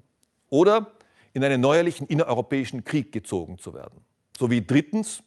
Oder 0.51 0.93
in 1.33 1.43
einen 1.43 1.63
neuerlichen 1.63 2.07
innereuropäischen 2.07 2.85
Krieg 2.85 3.11
gezogen 3.11 3.57
zu 3.57 3.73
werden. 3.73 4.05
Sowie 4.39 4.65
drittens 4.65 5.23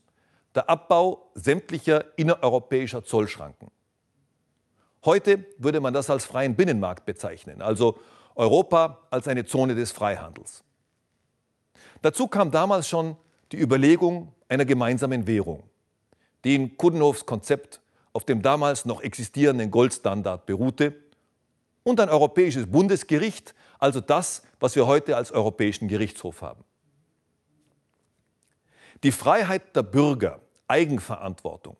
der 0.53 0.69
Abbau 0.69 1.31
sämtlicher 1.33 2.05
innereuropäischer 2.19 3.03
Zollschranken. 3.03 3.71
Heute 5.05 5.43
würde 5.57 5.79
man 5.79 5.93
das 5.95 6.11
als 6.11 6.25
freien 6.25 6.55
Binnenmarkt 6.55 7.05
bezeichnen, 7.05 7.63
also 7.63 7.97
Europa 8.35 8.99
als 9.09 9.27
eine 9.27 9.45
Zone 9.45 9.75
des 9.75 9.91
Freihandels. 9.91 10.63
Dazu 12.01 12.27
kam 12.27 12.51
damals 12.51 12.87
schon 12.87 13.15
die 13.51 13.59
Überlegung 13.59 14.33
einer 14.49 14.65
gemeinsamen 14.65 15.27
Währung, 15.27 15.63
die 16.43 16.55
in 16.55 16.77
Kudenhoffs 16.77 17.25
Konzept 17.25 17.79
auf 18.13 18.25
dem 18.25 18.41
damals 18.41 18.85
noch 18.85 19.01
existierenden 19.01 19.71
Goldstandard 19.71 20.45
beruhte 20.45 20.95
und 21.83 21.99
ein 21.99 22.09
europäisches 22.09 22.67
Bundesgericht, 22.69 23.55
also 23.79 24.01
das, 24.01 24.43
was 24.59 24.75
wir 24.75 24.87
heute 24.87 25.15
als 25.15 25.31
Europäischen 25.31 25.87
Gerichtshof 25.87 26.41
haben. 26.41 26.63
Die 29.03 29.11
Freiheit 29.11 29.75
der 29.75 29.83
Bürger, 29.83 30.39
Eigenverantwortung 30.67 31.77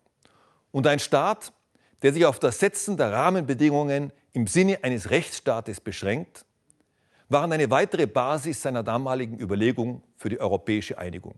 und 0.72 0.88
ein 0.88 1.00
Staat, 1.00 1.54
der 2.02 2.14
sich 2.14 2.26
auf 2.26 2.40
das 2.40 2.60
Setzen 2.60 2.98
der 2.98 3.12
Rahmenbedingungen 3.12 4.12
im 4.34 4.48
Sinne 4.48 4.84
eines 4.84 5.10
Rechtsstaates 5.10 5.82
beschränkt, 5.82 6.46
waren 7.30 7.52
eine 7.54 7.70
weitere 7.70 8.08
Basis 8.08 8.62
seiner 8.62 8.84
damaligen 8.84 9.40
Überlegung 9.40 10.04
für 10.18 10.30
die 10.30 10.40
europäische 10.40 10.98
Einigung. 10.98 11.36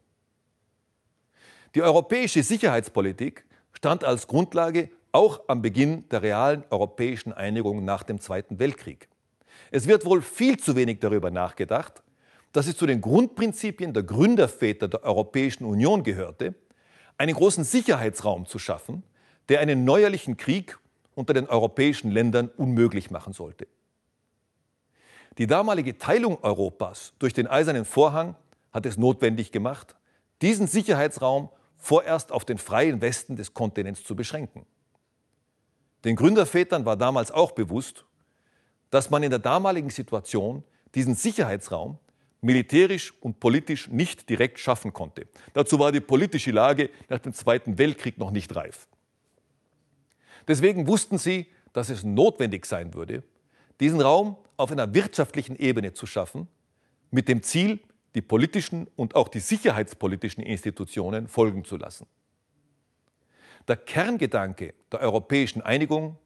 Die 1.75 1.81
europäische 1.81 2.43
Sicherheitspolitik 2.43 3.45
stand 3.73 4.03
als 4.03 4.27
Grundlage 4.27 4.89
auch 5.11 5.41
am 5.47 5.61
Beginn 5.61 6.07
der 6.09 6.21
realen 6.21 6.63
europäischen 6.69 7.33
Einigung 7.33 7.85
nach 7.85 8.03
dem 8.03 8.19
Zweiten 8.19 8.59
Weltkrieg. 8.59 9.07
Es 9.71 9.87
wird 9.87 10.05
wohl 10.05 10.21
viel 10.21 10.57
zu 10.57 10.75
wenig 10.75 10.99
darüber 10.99 11.31
nachgedacht, 11.31 12.03
dass 12.51 12.67
es 12.67 12.77
zu 12.77 12.85
den 12.85 13.01
Grundprinzipien 13.01 13.93
der 13.93 14.03
Gründerväter 14.03 14.87
der 14.87 15.03
Europäischen 15.03 15.65
Union 15.65 16.03
gehörte, 16.03 16.53
einen 17.17 17.35
großen 17.35 17.63
Sicherheitsraum 17.63 18.45
zu 18.45 18.59
schaffen, 18.59 19.03
der 19.49 19.59
einen 19.59 19.83
neuerlichen 19.83 20.37
Krieg 20.37 20.77
unter 21.15 21.33
den 21.33 21.47
europäischen 21.47 22.11
Ländern 22.11 22.49
unmöglich 22.57 23.11
machen 23.11 23.33
sollte. 23.33 23.67
Die 25.37 25.47
damalige 25.47 25.97
Teilung 25.97 26.37
Europas 26.43 27.13
durch 27.19 27.33
den 27.33 27.47
Eisernen 27.47 27.85
Vorhang 27.85 28.35
hat 28.71 28.85
es 28.85 28.97
notwendig 28.97 29.51
gemacht, 29.51 29.95
diesen 30.41 30.67
Sicherheitsraum 30.67 31.49
vorerst 31.77 32.31
auf 32.31 32.45
den 32.45 32.57
freien 32.57 33.01
Westen 33.01 33.35
des 33.35 33.53
Kontinents 33.53 34.03
zu 34.03 34.15
beschränken. 34.15 34.65
Den 36.03 36.15
Gründervätern 36.15 36.85
war 36.85 36.97
damals 36.97 37.31
auch 37.31 37.51
bewusst, 37.51 38.05
dass 38.89 39.09
man 39.09 39.23
in 39.23 39.31
der 39.31 39.39
damaligen 39.39 39.89
Situation 39.89 40.63
diesen 40.93 41.15
Sicherheitsraum 41.15 41.97
militärisch 42.41 43.13
und 43.21 43.39
politisch 43.39 43.87
nicht 43.87 44.29
direkt 44.29 44.59
schaffen 44.59 44.93
konnte. 44.93 45.27
Dazu 45.53 45.79
war 45.79 45.91
die 45.91 46.01
politische 46.01 46.51
Lage 46.51 46.89
nach 47.09 47.19
dem 47.19 47.33
Zweiten 47.33 47.77
Weltkrieg 47.77 48.17
noch 48.17 48.31
nicht 48.31 48.55
reif. 48.55 48.87
Deswegen 50.47 50.87
wussten 50.87 51.17
sie, 51.17 51.47
dass 51.73 51.89
es 51.89 52.03
notwendig 52.03 52.65
sein 52.65 52.93
würde, 52.93 53.23
diesen 53.79 54.01
Raum 54.01 54.37
auf 54.57 54.71
einer 54.71 54.93
wirtschaftlichen 54.93 55.55
Ebene 55.55 55.93
zu 55.93 56.05
schaffen, 56.05 56.47
mit 57.11 57.27
dem 57.27 57.43
Ziel, 57.43 57.79
die 58.15 58.21
politischen 58.21 58.87
und 58.95 59.15
auch 59.15 59.27
die 59.27 59.39
sicherheitspolitischen 59.39 60.43
Institutionen 60.43 61.27
folgen 61.27 61.65
zu 61.65 61.77
lassen. 61.77 62.05
Der 63.67 63.77
Kerngedanke 63.77 64.73
der 64.91 64.99
europäischen 64.99 65.61
Einigung 65.61 66.17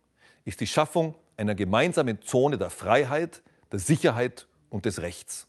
ist 0.43 0.59
die 0.59 0.67
Schaffung 0.67 1.15
einer 1.37 1.55
gemeinsamen 1.55 2.21
Zone 2.21 2.57
der 2.57 2.69
Freiheit, 2.69 3.43
der 3.71 3.79
Sicherheit 3.79 4.47
und 4.69 4.85
des 4.85 5.01
Rechts. 5.01 5.47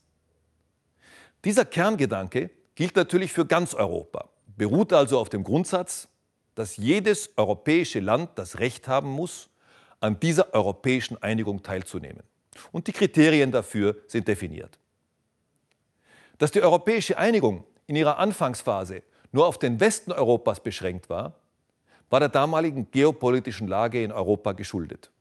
Dieser 1.44 1.64
Kerngedanke 1.64 2.50
gilt 2.74 2.96
natürlich 2.96 3.32
für 3.32 3.46
ganz 3.46 3.74
Europa, 3.74 4.28
beruht 4.56 4.92
also 4.92 5.18
auf 5.18 5.28
dem 5.28 5.44
Grundsatz, 5.44 6.08
dass 6.58 6.76
jedes 6.76 7.30
europäische 7.36 8.00
Land 8.00 8.30
das 8.34 8.58
Recht 8.58 8.88
haben 8.88 9.10
muss, 9.10 9.48
an 10.00 10.18
dieser 10.18 10.52
europäischen 10.54 11.16
Einigung 11.22 11.62
teilzunehmen. 11.62 12.24
Und 12.72 12.88
die 12.88 12.92
Kriterien 12.92 13.52
dafür 13.52 13.94
sind 14.08 14.26
definiert. 14.26 14.76
Dass 16.38 16.50
die 16.50 16.60
europäische 16.60 17.16
Einigung 17.16 17.62
in 17.86 17.94
ihrer 17.94 18.18
Anfangsphase 18.18 19.04
nur 19.30 19.46
auf 19.46 19.60
den 19.60 19.78
Westen 19.78 20.10
Europas 20.10 20.58
beschränkt 20.58 21.08
war, 21.08 21.34
war 22.10 22.18
der 22.18 22.28
damaligen 22.28 22.90
geopolitischen 22.90 23.68
Lage 23.68 24.02
in 24.02 24.10
Europa 24.10 24.50
geschuldet. 24.50 25.12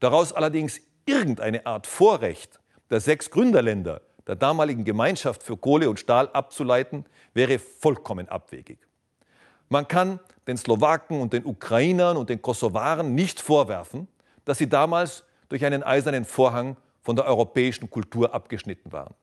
Daraus 0.00 0.32
allerdings 0.32 0.80
irgendeine 1.06 1.64
Art 1.64 1.86
Vorrecht 1.86 2.58
der 2.90 3.00
sechs 3.00 3.30
Gründerländer 3.30 4.00
der 4.26 4.34
damaligen 4.34 4.82
Gemeinschaft 4.82 5.44
für 5.44 5.56
Kohle 5.56 5.88
und 5.88 6.00
Stahl 6.00 6.28
abzuleiten, 6.32 7.06
wäre 7.34 7.60
vollkommen 7.60 8.28
abwegig. 8.28 8.80
Man 9.72 9.88
kann 9.88 10.20
den 10.46 10.58
Slowaken 10.58 11.22
und 11.22 11.32
den 11.32 11.46
Ukrainern 11.46 12.18
und 12.18 12.28
den 12.28 12.42
Kosovaren 12.42 13.14
nicht 13.14 13.40
vorwerfen, 13.40 14.06
dass 14.44 14.58
sie 14.58 14.68
damals 14.68 15.24
durch 15.48 15.64
einen 15.64 15.82
eisernen 15.82 16.26
Vorhang 16.26 16.76
von 17.00 17.16
der 17.16 17.24
europäischen 17.24 17.88
Kultur 17.88 18.34
abgeschnitten 18.34 18.92
waren. 18.92 19.14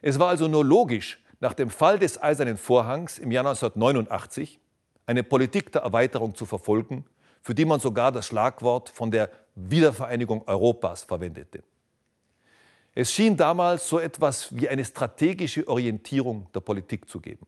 Es 0.00 0.18
war 0.18 0.28
also 0.28 0.48
nur 0.48 0.64
logisch, 0.64 1.22
nach 1.40 1.52
dem 1.52 1.68
Fall 1.68 1.98
des 1.98 2.22
Eisernen 2.22 2.56
Vorhangs 2.56 3.18
im 3.18 3.30
Jahr 3.30 3.44
1989 3.44 4.58
eine 5.04 5.24
Politik 5.24 5.70
der 5.72 5.82
Erweiterung 5.82 6.34
zu 6.34 6.46
verfolgen, 6.46 7.04
für 7.42 7.54
die 7.54 7.66
man 7.66 7.80
sogar 7.80 8.10
das 8.12 8.28
Schlagwort 8.28 8.88
von 8.88 9.10
der 9.10 9.28
Wiedervereinigung 9.56 10.48
Europas 10.48 11.02
verwendete. 11.02 11.62
Es 12.94 13.12
schien 13.12 13.36
damals 13.36 13.86
so 13.86 13.98
etwas 13.98 14.56
wie 14.56 14.70
eine 14.70 14.86
strategische 14.86 15.68
Orientierung 15.68 16.48
der 16.54 16.60
Politik 16.60 17.06
zu 17.06 17.20
geben. 17.20 17.46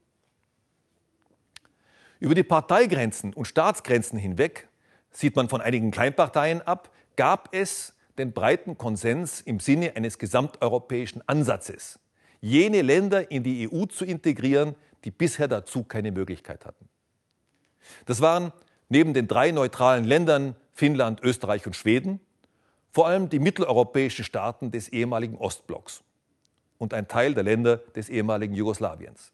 Über 2.23 2.37
die 2.37 2.45
Parteigrenzen 2.45 3.35
und 3.35 3.47
Staatsgrenzen 3.47 4.17
hinweg, 4.17 4.69
sieht 5.11 5.35
man 5.35 5.49
von 5.49 5.61
einigen 5.61 5.91
Kleinparteien 5.91 6.63
ab, 6.63 6.93
gab 7.17 7.53
es 7.53 7.95
den 8.17 8.33
breiten 8.33 8.79
Konsens 8.79 9.41
im 9.41 9.59
Sinne 9.59 9.97
eines 9.97 10.19
gesamteuropäischen 10.19 11.27
Ansatzes, 11.27 11.99
jene 12.41 12.83
Länder 12.83 13.33
in 13.33 13.43
die 13.43 13.69
EU 13.69 13.87
zu 13.87 14.05
integrieren, 14.05 14.77
die 15.03 15.11
bisher 15.11 15.49
dazu 15.49 15.83
keine 15.83 16.13
Möglichkeit 16.13 16.65
hatten. 16.65 16.89
Das 18.07 18.21
waren 18.21 18.53
neben 18.89 19.15
den 19.15 19.27
drei 19.27 19.51
neutralen 19.51 20.05
Ländern 20.05 20.55
Finnland, 20.75 21.21
Österreich 21.25 21.67
und 21.67 21.75
Schweden 21.75 22.21
vor 22.93 23.09
allem 23.09 23.31
die 23.31 23.41
mitteleuropäischen 23.41 24.25
Staaten 24.25 24.71
des 24.71 24.91
ehemaligen 24.91 25.39
Ostblocks 25.39 26.05
und 26.79 26.95
ein 26.95 27.09
Teil 27.09 27.35
der 27.35 27.43
Länder 27.43 27.79
des 27.97 28.09
ehemaligen 28.09 28.55
Jugoslawiens. 28.55 29.33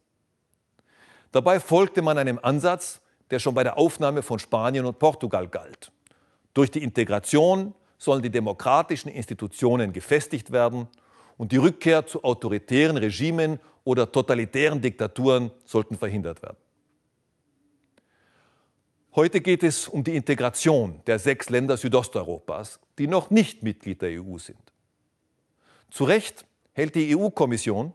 Dabei 1.32 1.60
folgte 1.60 2.02
man 2.02 2.18
einem 2.18 2.38
Ansatz, 2.42 3.00
der 3.30 3.38
schon 3.38 3.54
bei 3.54 3.62
der 3.62 3.76
Aufnahme 3.76 4.22
von 4.22 4.38
Spanien 4.38 4.86
und 4.86 4.98
Portugal 4.98 5.46
galt. 5.48 5.92
Durch 6.54 6.70
die 6.70 6.82
Integration 6.82 7.74
sollen 7.98 8.22
die 8.22 8.30
demokratischen 8.30 9.10
Institutionen 9.10 9.92
gefestigt 9.92 10.50
werden 10.50 10.88
und 11.36 11.52
die 11.52 11.56
Rückkehr 11.56 12.06
zu 12.06 12.24
autoritären 12.24 12.96
Regimen 12.96 13.60
oder 13.84 14.10
totalitären 14.10 14.80
Diktaturen 14.80 15.50
sollten 15.64 15.96
verhindert 15.96 16.42
werden. 16.42 16.56
Heute 19.14 19.40
geht 19.40 19.62
es 19.62 19.88
um 19.88 20.04
die 20.04 20.14
Integration 20.14 21.00
der 21.06 21.18
sechs 21.18 21.50
Länder 21.50 21.76
Südosteuropas, 21.76 22.78
die 22.98 23.06
noch 23.06 23.30
nicht 23.30 23.62
Mitglied 23.62 24.00
der 24.00 24.22
EU 24.22 24.38
sind. 24.38 24.58
Zu 25.90 26.04
Recht 26.04 26.44
hält 26.72 26.94
die 26.94 27.16
EU-Kommission 27.16 27.92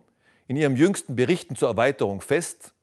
in 0.48 0.58
ihrem 0.58 0.76
jüngsten 0.76 1.16
Berichten 1.16 1.56
zur 1.56 1.70
Erweiterung 1.70 2.20
fest, 2.20 2.74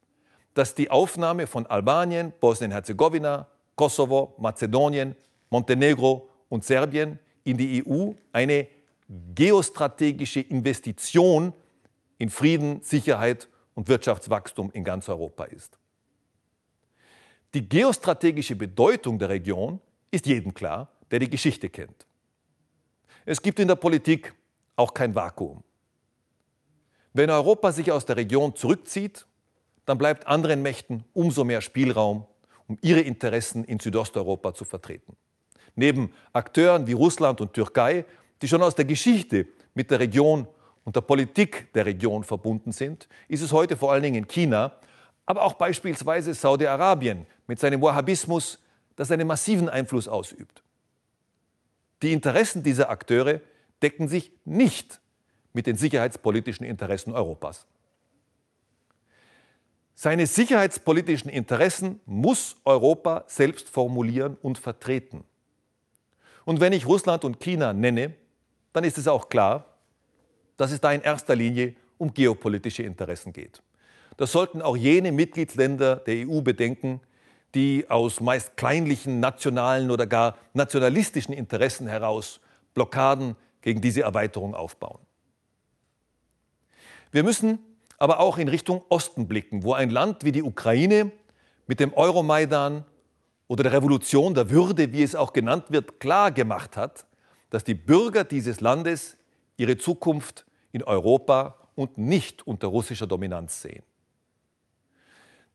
dass 0.54 0.74
die 0.74 0.90
Aufnahme 0.90 1.46
von 1.46 1.66
Albanien, 1.66 2.32
Bosnien-Herzegowina, 2.40 3.46
Kosovo, 3.76 4.34
Mazedonien, 4.38 5.16
Montenegro 5.48 6.28
und 6.48 6.64
Serbien 6.64 7.18
in 7.44 7.56
die 7.56 7.84
EU 7.86 8.12
eine 8.32 8.68
geostrategische 9.34 10.40
Investition 10.40 11.52
in 12.18 12.30
Frieden, 12.30 12.82
Sicherheit 12.82 13.48
und 13.74 13.88
Wirtschaftswachstum 13.88 14.70
in 14.72 14.84
ganz 14.84 15.08
Europa 15.08 15.44
ist. 15.44 15.78
Die 17.54 17.68
geostrategische 17.68 18.54
Bedeutung 18.54 19.18
der 19.18 19.28
Region 19.28 19.80
ist 20.10 20.26
jedem 20.26 20.54
klar, 20.54 20.88
der 21.10 21.18
die 21.18 21.30
Geschichte 21.30 21.68
kennt. 21.68 22.06
Es 23.24 23.42
gibt 23.42 23.58
in 23.58 23.68
der 23.68 23.76
Politik 23.76 24.34
auch 24.76 24.94
kein 24.94 25.14
Vakuum. 25.14 25.62
Wenn 27.12 27.30
Europa 27.30 27.72
sich 27.72 27.90
aus 27.90 28.06
der 28.06 28.16
Region 28.16 28.54
zurückzieht, 28.54 29.26
dann 29.86 29.98
bleibt 29.98 30.26
anderen 30.26 30.62
Mächten 30.62 31.04
umso 31.12 31.44
mehr 31.44 31.60
Spielraum, 31.60 32.26
um 32.66 32.78
ihre 32.82 33.00
Interessen 33.00 33.64
in 33.64 33.80
Südosteuropa 33.80 34.54
zu 34.54 34.64
vertreten. 34.64 35.16
Neben 35.74 36.12
Akteuren 36.32 36.86
wie 36.86 36.92
Russland 36.92 37.40
und 37.40 37.52
Türkei, 37.52 38.04
die 38.42 38.48
schon 38.48 38.62
aus 38.62 38.74
der 38.74 38.84
Geschichte 38.84 39.46
mit 39.74 39.90
der 39.90 40.00
Region 40.00 40.46
und 40.84 40.96
der 40.96 41.00
Politik 41.00 41.72
der 41.72 41.86
Region 41.86 42.24
verbunden 42.24 42.72
sind, 42.72 43.08
ist 43.28 43.42
es 43.42 43.52
heute 43.52 43.76
vor 43.76 43.92
allen 43.92 44.02
Dingen 44.02 44.26
China, 44.26 44.72
aber 45.26 45.42
auch 45.42 45.54
beispielsweise 45.54 46.34
Saudi-Arabien 46.34 47.26
mit 47.46 47.60
seinem 47.60 47.80
Wahhabismus, 47.82 48.58
das 48.96 49.10
einen 49.10 49.26
massiven 49.26 49.68
Einfluss 49.68 50.08
ausübt. 50.08 50.62
Die 52.02 52.12
Interessen 52.12 52.62
dieser 52.62 52.90
Akteure 52.90 53.40
decken 53.82 54.08
sich 54.08 54.32
nicht 54.44 55.00
mit 55.52 55.66
den 55.66 55.76
sicherheitspolitischen 55.76 56.64
Interessen 56.66 57.12
Europas. 57.12 57.66
Seine 60.02 60.26
sicherheitspolitischen 60.26 61.28
Interessen 61.28 62.00
muss 62.06 62.56
Europa 62.64 63.24
selbst 63.26 63.68
formulieren 63.68 64.38
und 64.40 64.56
vertreten. 64.56 65.24
Und 66.46 66.58
wenn 66.58 66.72
ich 66.72 66.86
Russland 66.86 67.22
und 67.22 67.38
China 67.38 67.74
nenne, 67.74 68.14
dann 68.72 68.84
ist 68.84 68.96
es 68.96 69.06
auch 69.06 69.28
klar, 69.28 69.66
dass 70.56 70.72
es 70.72 70.80
da 70.80 70.90
in 70.90 71.02
erster 71.02 71.36
Linie 71.36 71.74
um 71.98 72.14
geopolitische 72.14 72.82
Interessen 72.82 73.34
geht. 73.34 73.62
Das 74.16 74.32
sollten 74.32 74.62
auch 74.62 74.74
jene 74.74 75.12
Mitgliedsländer 75.12 75.96
der 75.96 76.26
EU 76.26 76.40
bedenken, 76.40 77.02
die 77.54 77.84
aus 77.90 78.20
meist 78.20 78.56
kleinlichen 78.56 79.20
nationalen 79.20 79.90
oder 79.90 80.06
gar 80.06 80.38
nationalistischen 80.54 81.34
Interessen 81.34 81.86
heraus 81.86 82.40
Blockaden 82.72 83.36
gegen 83.60 83.82
diese 83.82 84.00
Erweiterung 84.00 84.54
aufbauen. 84.54 85.00
Wir 87.12 87.22
müssen 87.22 87.58
aber 88.00 88.18
auch 88.18 88.38
in 88.38 88.48
Richtung 88.48 88.82
Osten 88.88 89.28
blicken, 89.28 89.62
wo 89.62 89.74
ein 89.74 89.90
Land 89.90 90.24
wie 90.24 90.32
die 90.32 90.42
Ukraine 90.42 91.12
mit 91.66 91.78
dem 91.80 91.92
Euromaidan 91.92 92.84
oder 93.46 93.62
der 93.62 93.74
Revolution 93.74 94.34
der 94.34 94.50
Würde, 94.50 94.92
wie 94.92 95.02
es 95.02 95.14
auch 95.14 95.34
genannt 95.34 95.66
wird, 95.68 96.00
klar 96.00 96.32
gemacht 96.32 96.76
hat, 96.76 97.04
dass 97.50 97.62
die 97.62 97.74
Bürger 97.74 98.24
dieses 98.24 98.60
Landes 98.60 99.18
ihre 99.58 99.76
Zukunft 99.76 100.46
in 100.72 100.82
Europa 100.82 101.56
und 101.74 101.98
nicht 101.98 102.46
unter 102.46 102.68
russischer 102.68 103.06
Dominanz 103.06 103.60
sehen. 103.60 103.82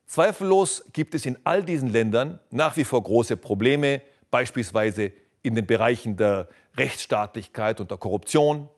Zweifellos 0.05 0.85
gibt 0.93 1.15
es 1.15 1.25
in 1.25 1.39
all 1.45 1.63
diesen 1.63 1.89
Ländern 1.89 2.39
nach 2.51 2.77
wie 2.77 2.83
vor 2.83 3.01
große 3.01 3.37
Probleme, 3.37 4.03
beispielsweise 4.29 5.11
in 5.41 5.55
den 5.55 5.65
Bereichen 5.65 6.15
der 6.15 6.47
Rechtsstaatlichkeit 6.77 7.79
und 7.79 7.89
der 7.89 7.97
Korruption. 7.97 8.69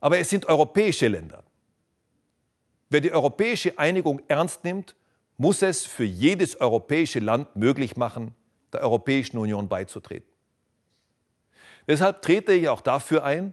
Aber 0.00 0.18
es 0.18 0.30
sind 0.30 0.46
europäische 0.46 1.08
Länder. 1.08 1.44
Wer 2.94 3.00
die 3.00 3.10
europäische 3.10 3.76
Einigung 3.76 4.22
ernst 4.28 4.62
nimmt, 4.62 4.94
muss 5.36 5.62
es 5.62 5.84
für 5.84 6.04
jedes 6.04 6.60
europäische 6.60 7.18
Land 7.18 7.56
möglich 7.56 7.96
machen, 7.96 8.36
der 8.72 8.82
Europäischen 8.82 9.36
Union 9.36 9.68
beizutreten. 9.68 10.28
Deshalb 11.88 12.22
trete 12.22 12.52
ich 12.52 12.68
auch 12.68 12.80
dafür 12.80 13.24
ein, 13.24 13.52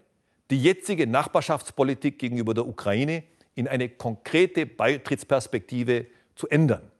die 0.51 0.61
jetzige 0.61 1.07
Nachbarschaftspolitik 1.07 2.19
gegenüber 2.19 2.53
der 2.53 2.67
Ukraine 2.67 3.23
in 3.55 3.67
eine 3.67 3.89
konkrete 3.89 4.67
Beitrittsperspektive 4.67 6.05
zu 6.35 6.47
ändern. 6.47 6.91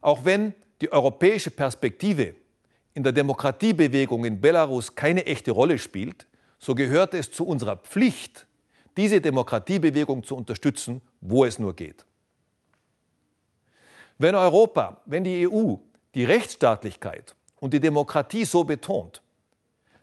Auch 0.00 0.24
wenn 0.24 0.54
die 0.80 0.92
europäische 0.92 1.50
Perspektive 1.50 2.36
in 2.94 3.02
der 3.02 3.10
Demokratiebewegung 3.12 4.24
in 4.24 4.40
Belarus 4.40 4.94
keine 4.94 5.26
echte 5.26 5.50
Rolle 5.50 5.76
spielt, 5.76 6.28
so 6.60 6.76
gehört 6.76 7.14
es 7.14 7.32
zu 7.32 7.44
unserer 7.44 7.78
Pflicht, 7.78 8.46
diese 8.96 9.20
Demokratiebewegung 9.20 10.24
zu 10.24 10.36
unterstützen, 10.36 11.00
wo 11.20 11.44
es 11.44 11.58
nur 11.58 11.74
geht. 11.74 12.04
Wenn 14.18 14.34
Europa, 14.34 15.00
wenn 15.06 15.24
die 15.24 15.48
EU 15.48 15.76
die 16.14 16.24
Rechtsstaatlichkeit 16.24 17.34
und 17.58 17.72
die 17.72 17.80
Demokratie 17.80 18.44
so 18.44 18.64
betont, 18.64 19.22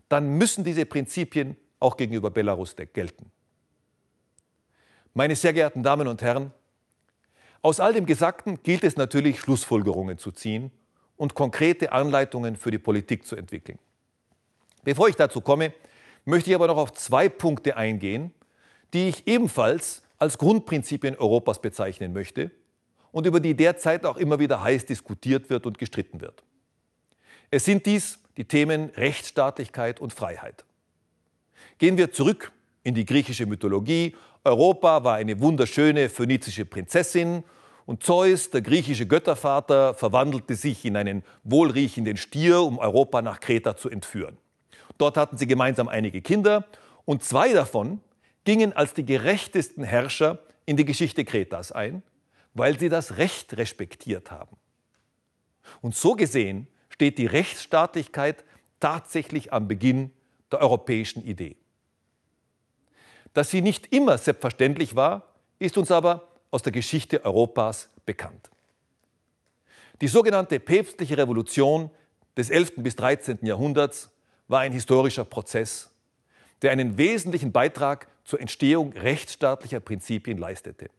dann 0.10 0.38
müssen 0.38 0.64
diese 0.64 0.86
Prinzipien 0.86 1.58
auch 1.80 1.98
gegenüber 1.98 2.32
Belarus 2.32 2.76
gelten. 2.94 3.32
Meine 5.14 5.36
sehr 5.36 5.54
geehrten 5.54 5.84
Damen 5.84 6.08
und 6.08 6.22
Herren, 6.22 6.52
aus 7.62 7.80
all 7.80 7.94
dem 7.94 8.06
Gesagten 8.06 8.62
gilt 8.64 8.84
es 8.84 8.98
natürlich, 8.98 9.40
Schlussfolgerungen 9.40 10.18
zu 10.18 10.32
ziehen 10.32 10.72
und 11.18 11.34
konkrete 11.34 11.92
Anleitungen 11.92 12.56
für 12.56 12.72
die 12.72 12.78
Politik 12.78 13.26
zu 13.26 13.36
entwickeln. 13.36 13.80
Bevor 14.84 15.10
ich 15.10 15.16
dazu 15.16 15.42
komme, 15.42 15.74
möchte 16.24 16.50
ich 16.50 16.56
aber 16.56 16.68
noch 16.68 16.78
auf 16.78 16.94
zwei 16.94 17.30
Punkte 17.30 17.76
eingehen, 17.76 18.34
die 18.94 19.10
ich 19.10 19.28
ebenfalls 19.28 20.02
als 20.18 20.38
Grundprinzipien 20.38 21.16
Europas 21.16 21.62
bezeichnen 21.62 22.14
möchte 22.14 22.52
und 23.12 23.26
über 23.26 23.40
die 23.40 23.56
derzeit 23.56 24.06
auch 24.06 24.18
immer 24.18 24.40
wieder 24.40 24.62
heiß 24.62 24.86
diskutiert 24.86 25.50
wird 25.50 25.66
und 25.66 25.78
gestritten 25.78 26.22
wird. 26.22 26.44
Es 27.50 27.66
sind 27.66 27.86
dies 27.86 28.20
die 28.38 28.46
Themen 28.46 28.92
Rechtsstaatlichkeit 28.96 30.00
und 30.00 30.14
Freiheit. 30.14 30.64
Gehen 31.80 31.98
wir 31.98 32.12
zurück 32.12 32.52
in 32.84 32.94
die 32.94 33.06
griechische 33.06 33.46
Mythologie. 33.46 34.16
Europa 34.44 35.04
war 35.04 35.16
eine 35.16 35.40
wunderschöne 35.40 36.10
phönizische 36.10 36.66
Prinzessin 36.66 37.44
und 37.86 38.04
Zeus, 38.04 38.50
der 38.50 38.62
griechische 38.62 39.08
Göttervater, 39.08 39.94
verwandelte 39.94 40.56
sich 40.56 40.86
in 40.86 40.98
einen 40.98 41.24
wohlriechenden 41.44 42.18
Stier, 42.18 42.62
um 42.62 42.80
Europa 42.80 43.22
nach 43.22 43.40
Kreta 43.40 43.76
zu 43.76 43.90
entführen. 43.90 44.38
Dort 44.98 45.18
hatten 45.18 45.38
sie 45.38 45.48
gemeinsam 45.48 45.88
einige 45.88 46.22
Kinder 46.22 46.66
und 47.06 47.24
zwei 47.24 47.54
davon 47.54 48.02
gingen 48.48 48.72
als 48.72 48.94
die 48.94 49.04
gerechtesten 49.04 49.84
Herrscher 49.84 50.40
in 50.66 50.78
die 50.78 50.86
Geschichte 50.86 51.26
Kretas 51.26 51.74
ein, 51.74 52.02
weil 52.54 52.80
sie 52.80 52.88
das 52.88 53.18
Recht 53.18 53.58
respektiert 53.58 54.32
haben. 54.32 54.56
Und 55.82 55.98
so 55.98 56.14
gesehen 56.14 56.70
steht 56.88 57.18
die 57.18 57.26
Rechtsstaatlichkeit 57.26 58.46
tatsächlich 58.80 59.52
am 59.52 59.68
Beginn 59.68 60.14
der 60.50 60.62
europäischen 60.62 61.26
Idee. 61.26 61.58
Dass 63.34 63.52
sie 63.52 63.62
nicht 63.62 63.92
immer 63.94 64.18
selbstverständlich 64.18 64.96
war, 64.96 65.28
ist 65.60 65.78
uns 65.78 65.92
aber 65.92 66.30
aus 66.50 66.64
der 66.64 66.72
Geschichte 66.72 67.26
Europas 67.26 67.90
bekannt. 68.06 68.50
Die 70.00 70.08
sogenannte 70.08 70.62
päpstliche 70.62 71.18
Revolution 71.18 71.92
des 72.38 72.50
11. 72.50 72.76
bis 72.78 72.96
13. 72.96 73.40
Jahrhunderts 73.42 74.10
war 74.48 74.62
ein 74.62 74.72
historischer 74.72 75.26
Prozess, 75.26 75.90
der 76.62 76.72
einen 76.72 76.98
wesentlichen 76.98 77.52
Beitrag 77.52 78.08
zur 78.28 78.42
Entstehung 78.42 78.92
rechtsstaatlicher 78.92 79.80
Prinzipien 79.80 80.38
leistete. 80.38 80.90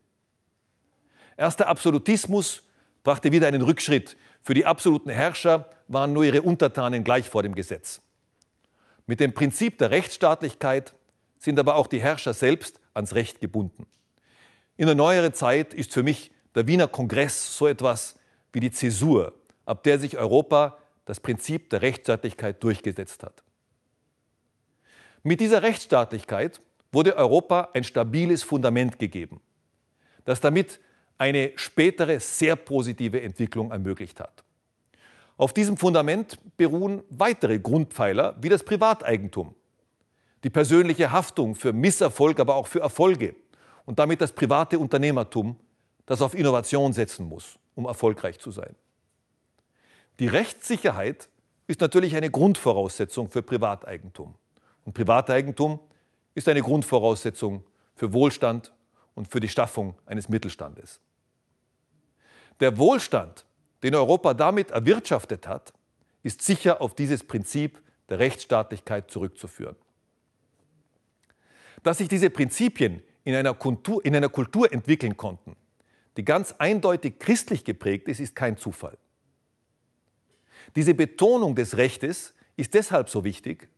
Erst 1.37 1.59
der 1.59 1.69
Absolutismus 1.69 2.63
brachte 3.03 3.31
wieder 3.31 3.47
einen 3.47 3.61
Rückschritt. 3.61 4.17
Für 4.41 4.55
die 4.55 4.65
absoluten 4.65 5.11
Herrscher 5.11 5.69
waren 5.87 6.11
nur 6.11 6.23
ihre 6.23 6.41
Untertanen 6.41 7.03
gleich 7.03 7.29
vor 7.29 7.43
dem 7.43 7.53
Gesetz. 7.53 8.01
Mit 9.05 9.19
dem 9.19 9.33
Prinzip 9.33 9.77
der 9.77 9.91
Rechtsstaatlichkeit 9.91 10.95
sind 11.37 11.59
aber 11.59 11.75
auch 11.75 11.85
die 11.85 12.01
Herrscher 12.01 12.33
selbst 12.33 12.79
ans 12.95 13.13
Recht 13.13 13.39
gebunden. 13.39 13.85
In 14.75 14.87
der 14.87 14.95
neueren 14.95 15.33
Zeit 15.33 15.75
ist 15.75 15.93
für 15.93 16.03
mich 16.03 16.31
der 16.55 16.65
Wiener 16.65 16.87
Kongress 16.87 17.55
so 17.55 17.67
etwas 17.67 18.17
wie 18.51 18.59
die 18.59 18.71
Zäsur, 18.71 19.33
ab 19.65 19.83
der 19.83 19.99
sich 19.99 20.17
Europa 20.17 20.79
das 21.05 21.19
Prinzip 21.19 21.69
der 21.69 21.83
Rechtsstaatlichkeit 21.83 22.63
durchgesetzt 22.63 23.21
hat. 23.21 23.43
Mit 25.21 25.41
dieser 25.41 25.61
Rechtsstaatlichkeit 25.61 26.59
wurde 26.91 27.15
Europa 27.15 27.69
ein 27.73 27.83
stabiles 27.83 28.43
Fundament 28.43 28.99
gegeben, 28.99 29.41
das 30.25 30.39
damit 30.39 30.79
eine 31.17 31.51
spätere 31.55 32.19
sehr 32.19 32.55
positive 32.55 33.21
Entwicklung 33.21 33.71
ermöglicht 33.71 34.19
hat. 34.19 34.43
Auf 35.37 35.53
diesem 35.53 35.77
Fundament 35.77 36.37
beruhen 36.57 37.03
weitere 37.09 37.59
Grundpfeiler 37.59 38.35
wie 38.41 38.49
das 38.49 38.63
Privateigentum, 38.63 39.55
die 40.43 40.49
persönliche 40.49 41.11
Haftung 41.11 41.55
für 41.55 41.73
Misserfolg, 41.73 42.39
aber 42.39 42.55
auch 42.55 42.67
für 42.67 42.81
Erfolge 42.81 43.35
und 43.85 43.99
damit 43.99 44.21
das 44.21 44.31
private 44.31 44.79
Unternehmertum, 44.79 45.55
das 46.05 46.21
auf 46.21 46.33
Innovation 46.33 46.93
setzen 46.93 47.27
muss, 47.27 47.57
um 47.75 47.85
erfolgreich 47.85 48.39
zu 48.39 48.51
sein. 48.51 48.75
Die 50.19 50.27
Rechtssicherheit 50.27 51.29
ist 51.67 51.81
natürlich 51.81 52.15
eine 52.15 52.29
Grundvoraussetzung 52.29 53.29
für 53.29 53.41
Privateigentum. 53.41 54.35
Und 54.83 54.93
Privateigentum 54.93 55.79
ist 56.35 56.47
eine 56.47 56.61
Grundvoraussetzung 56.61 57.63
für 57.95 58.13
Wohlstand 58.13 58.73
und 59.15 59.27
für 59.27 59.39
die 59.39 59.49
Schaffung 59.49 59.95
eines 60.05 60.29
Mittelstandes. 60.29 60.99
Der 62.59 62.77
Wohlstand, 62.77 63.45
den 63.83 63.95
Europa 63.95 64.33
damit 64.33 64.71
erwirtschaftet 64.71 65.47
hat, 65.47 65.73
ist 66.23 66.41
sicher 66.41 66.81
auf 66.81 66.95
dieses 66.95 67.23
Prinzip 67.23 67.81
der 68.09 68.19
Rechtsstaatlichkeit 68.19 69.09
zurückzuführen. 69.09 69.75
Dass 71.83 71.99
sich 71.99 72.09
diese 72.09 72.29
Prinzipien 72.29 73.01
in 73.23 73.35
einer, 73.35 73.53
Kultur, 73.53 74.03
in 74.03 74.15
einer 74.15 74.29
Kultur 74.29 74.71
entwickeln 74.71 75.15
konnten, 75.15 75.55
die 76.17 76.25
ganz 76.25 76.53
eindeutig 76.57 77.19
christlich 77.19 77.63
geprägt 77.63 78.07
ist, 78.07 78.19
ist 78.19 78.35
kein 78.35 78.57
Zufall. 78.57 78.97
Diese 80.75 80.93
Betonung 80.93 81.55
des 81.55 81.77
Rechtes 81.77 82.33
ist 82.57 82.73
deshalb 82.73 83.09
so 83.09 83.23
wichtig, 83.23 83.69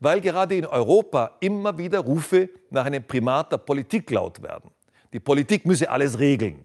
weil 0.00 0.20
gerade 0.20 0.56
in 0.56 0.66
Europa 0.66 1.36
immer 1.40 1.76
wieder 1.76 2.00
Rufe 2.00 2.50
nach 2.70 2.84
einem 2.84 3.02
Primat 3.02 3.52
der 3.52 3.58
Politik 3.58 4.10
laut 4.10 4.42
werden. 4.42 4.70
Die 5.12 5.20
Politik 5.20 5.66
müsse 5.66 5.90
alles 5.90 6.18
regeln. 6.18 6.64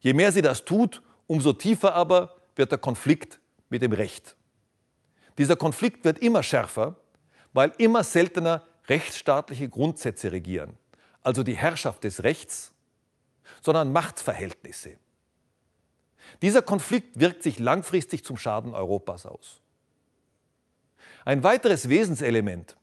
Je 0.00 0.12
mehr 0.12 0.32
sie 0.32 0.42
das 0.42 0.64
tut, 0.64 1.02
umso 1.26 1.52
tiefer 1.52 1.94
aber 1.94 2.34
wird 2.56 2.70
der 2.72 2.78
Konflikt 2.78 3.40
mit 3.70 3.82
dem 3.82 3.92
Recht. 3.92 4.36
Dieser 5.38 5.56
Konflikt 5.56 6.04
wird 6.04 6.18
immer 6.18 6.42
schärfer, 6.42 6.96
weil 7.52 7.72
immer 7.78 8.04
seltener 8.04 8.66
rechtsstaatliche 8.88 9.68
Grundsätze 9.68 10.32
regieren, 10.32 10.76
also 11.22 11.42
die 11.42 11.56
Herrschaft 11.56 12.04
des 12.04 12.22
Rechts, 12.22 12.72
sondern 13.62 13.92
Machtverhältnisse. 13.92 14.96
Dieser 16.42 16.62
Konflikt 16.62 17.18
wirkt 17.18 17.42
sich 17.42 17.58
langfristig 17.58 18.24
zum 18.24 18.36
Schaden 18.36 18.74
Europas 18.74 19.24
aus. 19.24 19.61
Ein 21.24 21.44
weiteres 21.44 21.88
Wesenselement 21.88 22.76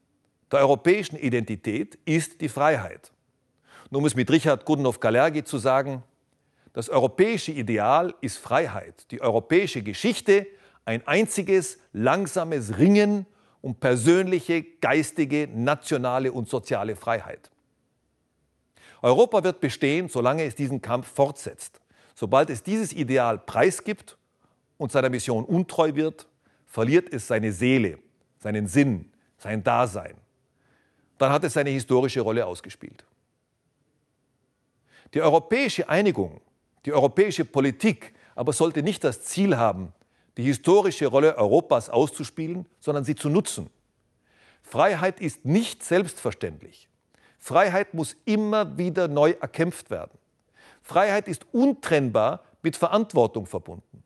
der 0.50 0.60
europäischen 0.60 1.16
Identität 1.16 1.98
ist 2.04 2.40
die 2.40 2.48
Freiheit. 2.48 3.12
Und 3.90 3.98
um 3.98 4.06
es 4.06 4.14
mit 4.14 4.30
Richard 4.30 4.64
Gudenhoff-Galergi 4.64 5.44
zu 5.44 5.58
sagen, 5.58 6.02
das 6.72 6.88
europäische 6.88 7.52
Ideal 7.52 8.14
ist 8.20 8.38
Freiheit, 8.38 9.10
die 9.10 9.20
europäische 9.20 9.82
Geschichte 9.82 10.46
ein 10.84 11.06
einziges 11.06 11.78
langsames 11.92 12.78
Ringen 12.78 13.26
um 13.60 13.74
persönliche, 13.74 14.62
geistige, 14.62 15.48
nationale 15.52 16.32
und 16.32 16.48
soziale 16.48 16.96
Freiheit. 16.96 17.50
Europa 19.02 19.44
wird 19.44 19.60
bestehen, 19.60 20.08
solange 20.08 20.44
es 20.44 20.54
diesen 20.54 20.80
Kampf 20.80 21.08
fortsetzt. 21.08 21.80
Sobald 22.14 22.48
es 22.50 22.62
dieses 22.62 22.92
Ideal 22.92 23.38
preisgibt 23.38 24.16
und 24.78 24.92
seiner 24.92 25.10
Mission 25.10 25.44
untreu 25.44 25.94
wird, 25.94 26.26
verliert 26.66 27.12
es 27.12 27.26
seine 27.26 27.52
Seele, 27.52 27.98
seinen 28.40 28.66
Sinn, 28.66 29.12
sein 29.38 29.62
Dasein. 29.62 30.16
Dann 31.18 31.32
hat 31.32 31.44
es 31.44 31.52
seine 31.52 31.70
historische 31.70 32.20
Rolle 32.22 32.46
ausgespielt. 32.46 33.04
Die 35.14 35.22
europäische 35.22 35.88
Einigung, 35.88 36.40
die 36.84 36.92
europäische 36.92 37.44
Politik 37.44 38.14
aber 38.34 38.52
sollte 38.52 38.82
nicht 38.82 39.04
das 39.04 39.22
Ziel 39.22 39.56
haben, 39.56 39.92
die 40.36 40.44
historische 40.44 41.06
Rolle 41.06 41.36
Europas 41.36 41.90
auszuspielen, 41.90 42.64
sondern 42.80 43.04
sie 43.04 43.14
zu 43.14 43.28
nutzen. 43.28 43.68
Freiheit 44.62 45.20
ist 45.20 45.44
nicht 45.44 45.82
selbstverständlich. 45.82 46.88
Freiheit 47.38 47.92
muss 47.92 48.16
immer 48.24 48.78
wieder 48.78 49.08
neu 49.08 49.32
erkämpft 49.40 49.90
werden. 49.90 50.16
Freiheit 50.82 51.28
ist 51.28 51.44
untrennbar 51.52 52.44
mit 52.62 52.76
Verantwortung 52.76 53.46
verbunden. 53.46 54.02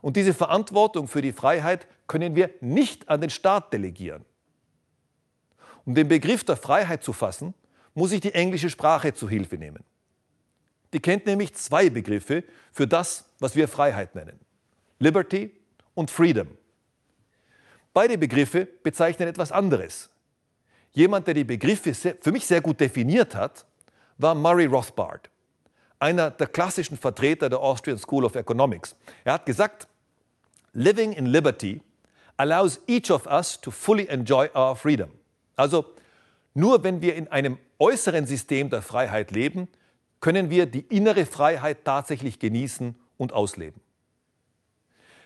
Und 0.00 0.16
diese 0.16 0.34
Verantwortung 0.34 1.08
für 1.08 1.22
die 1.22 1.32
Freiheit 1.32 1.86
können 2.08 2.34
wir 2.34 2.50
nicht 2.60 3.08
an 3.08 3.20
den 3.20 3.30
Staat 3.30 3.72
delegieren. 3.72 4.24
Um 5.84 5.94
den 5.94 6.08
Begriff 6.08 6.42
der 6.44 6.56
Freiheit 6.56 7.04
zu 7.04 7.12
fassen, 7.12 7.54
muss 7.94 8.12
ich 8.12 8.20
die 8.20 8.34
englische 8.34 8.70
Sprache 8.70 9.14
zu 9.14 9.28
Hilfe 9.28 9.56
nehmen. 9.56 9.84
Die 10.92 11.00
kennt 11.00 11.26
nämlich 11.26 11.54
zwei 11.54 11.90
Begriffe 11.90 12.44
für 12.72 12.86
das, 12.86 13.24
was 13.38 13.54
wir 13.54 13.68
Freiheit 13.68 14.14
nennen. 14.14 14.38
Liberty 14.98 15.50
und 15.94 16.10
Freedom. 16.10 16.48
Beide 17.92 18.16
Begriffe 18.16 18.66
bezeichnen 18.82 19.28
etwas 19.28 19.52
anderes. 19.52 20.08
Jemand, 20.92 21.26
der 21.26 21.34
die 21.34 21.44
Begriffe 21.44 21.94
für 21.94 22.32
mich 22.32 22.46
sehr 22.46 22.60
gut 22.60 22.80
definiert 22.80 23.34
hat, 23.34 23.66
war 24.16 24.34
Murray 24.34 24.66
Rothbard, 24.66 25.30
einer 25.98 26.30
der 26.30 26.46
klassischen 26.46 26.96
Vertreter 26.96 27.48
der 27.48 27.60
Austrian 27.60 27.98
School 27.98 28.24
of 28.24 28.34
Economics. 28.34 28.96
Er 29.24 29.34
hat 29.34 29.46
gesagt, 29.46 29.86
Living 30.72 31.12
in 31.12 31.26
liberty 31.26 31.80
allows 32.38 32.80
each 32.86 33.10
of 33.10 33.26
us 33.26 33.60
to 33.60 33.70
fully 33.70 34.08
enjoy 34.08 34.48
our 34.54 34.74
freedom. 34.74 35.10
Also 35.56 35.84
nur 36.54 36.82
wenn 36.82 37.02
wir 37.02 37.14
in 37.14 37.28
einem 37.28 37.58
äußeren 37.78 38.26
System 38.26 38.70
der 38.70 38.82
Freiheit 38.82 39.30
leben, 39.30 39.68
können 40.20 40.50
wir 40.50 40.66
die 40.66 40.80
innere 40.80 41.26
Freiheit 41.26 41.84
tatsächlich 41.84 42.38
genießen 42.38 42.96
und 43.16 43.32
ausleben. 43.32 43.80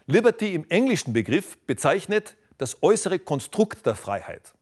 Liberty 0.06 0.54
im 0.54 0.68
englischen 0.68 1.12
Begriff 1.12 1.56
bezeichnet 1.66 2.36
das 2.58 2.82
äußere 2.82 3.18
Konstrukt 3.18 3.86
der 3.86 3.94
Freiheit. 3.94 4.52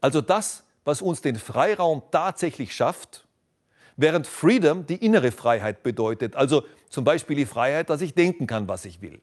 Also 0.00 0.20
das, 0.20 0.64
was 0.84 1.02
uns 1.02 1.20
den 1.20 1.36
Freiraum 1.36 2.02
tatsächlich 2.10 2.74
schafft, 2.74 3.26
während 3.96 4.26
Freedom 4.26 4.86
die 4.86 5.04
innere 5.04 5.32
Freiheit 5.32 5.82
bedeutet, 5.82 6.36
also 6.36 6.64
zum 6.88 7.04
Beispiel 7.04 7.36
die 7.36 7.46
Freiheit, 7.46 7.90
dass 7.90 8.00
ich 8.00 8.14
denken 8.14 8.46
kann, 8.46 8.68
was 8.68 8.84
ich 8.84 9.02
will. 9.02 9.20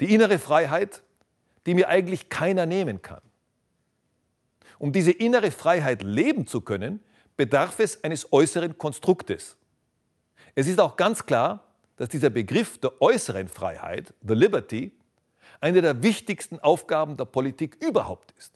Die 0.00 0.14
innere 0.14 0.38
Freiheit, 0.38 1.02
die 1.66 1.74
mir 1.74 1.88
eigentlich 1.88 2.28
keiner 2.28 2.66
nehmen 2.66 3.02
kann. 3.02 3.20
Um 4.78 4.92
diese 4.92 5.12
innere 5.12 5.50
Freiheit 5.50 6.02
leben 6.02 6.46
zu 6.46 6.62
können, 6.62 7.00
bedarf 7.36 7.78
es 7.78 8.02
eines 8.02 8.32
äußeren 8.32 8.78
Konstruktes. 8.78 9.56
Es 10.54 10.66
ist 10.66 10.80
auch 10.80 10.96
ganz 10.96 11.24
klar, 11.24 11.64
dass 11.96 12.08
dieser 12.08 12.30
Begriff 12.30 12.78
der 12.78 13.00
äußeren 13.00 13.48
Freiheit, 13.48 14.14
the 14.26 14.34
liberty, 14.34 14.92
eine 15.60 15.82
der 15.82 16.02
wichtigsten 16.02 16.58
Aufgaben 16.58 17.16
der 17.16 17.26
Politik 17.26 17.76
überhaupt 17.80 18.32
ist. 18.38 18.54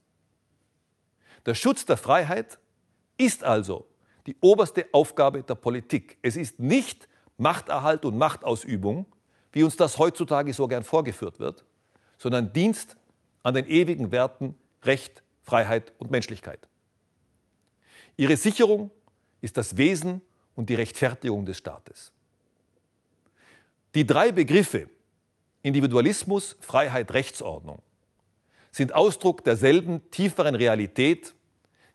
Der 1.45 1.55
Schutz 1.55 1.85
der 1.85 1.99
Freiheit 1.99 2.59
ist 3.19 3.45
also 3.45 3.87
die 4.27 4.37
oberste 4.41 4.87
Aufgabe 4.93 5.43
der 5.43 5.55
Politik. 5.55 6.17
Es 6.23 6.37
ist 6.37 6.59
nicht 6.59 7.09
Machterhalt 7.37 8.05
und 8.05 8.17
Machtausübung, 8.17 9.07
wie 9.53 9.63
uns 9.63 9.77
das 9.77 9.99
heutzutage 9.99 10.55
so 10.55 10.67
gern 10.67 10.85
vorgeführt 10.85 11.39
wird, 11.39 11.65
sondern 12.19 12.53
Dienst 12.53 12.97
an 13.43 13.55
den 13.55 13.67
ewigen 13.67 14.13
Werten 14.13 14.57
Recht, 14.83 15.23
Freiheit 15.43 15.93
und 15.99 16.11
Menschlichkeit. 16.11 16.61
Ihre 18.17 18.37
Sicherung 18.37 18.91
ist 19.41 19.57
das 19.57 19.77
Wesen 19.77 20.23
und 20.55 20.71
die 20.71 20.75
Rechtfertigung 20.75 21.45
des 21.45 21.59
Staates. 21.59 22.13
Die 23.95 24.07
drei 24.07 24.33
Begriffe 24.33 24.89
Individualismus, 25.63 26.57
Freiheit, 26.61 27.13
Rechtsordnung 27.13 27.81
sind 28.71 28.95
Ausdruck 28.95 29.45
derselben 29.45 30.11
tieferen 30.11 30.55
Realität, 30.55 31.35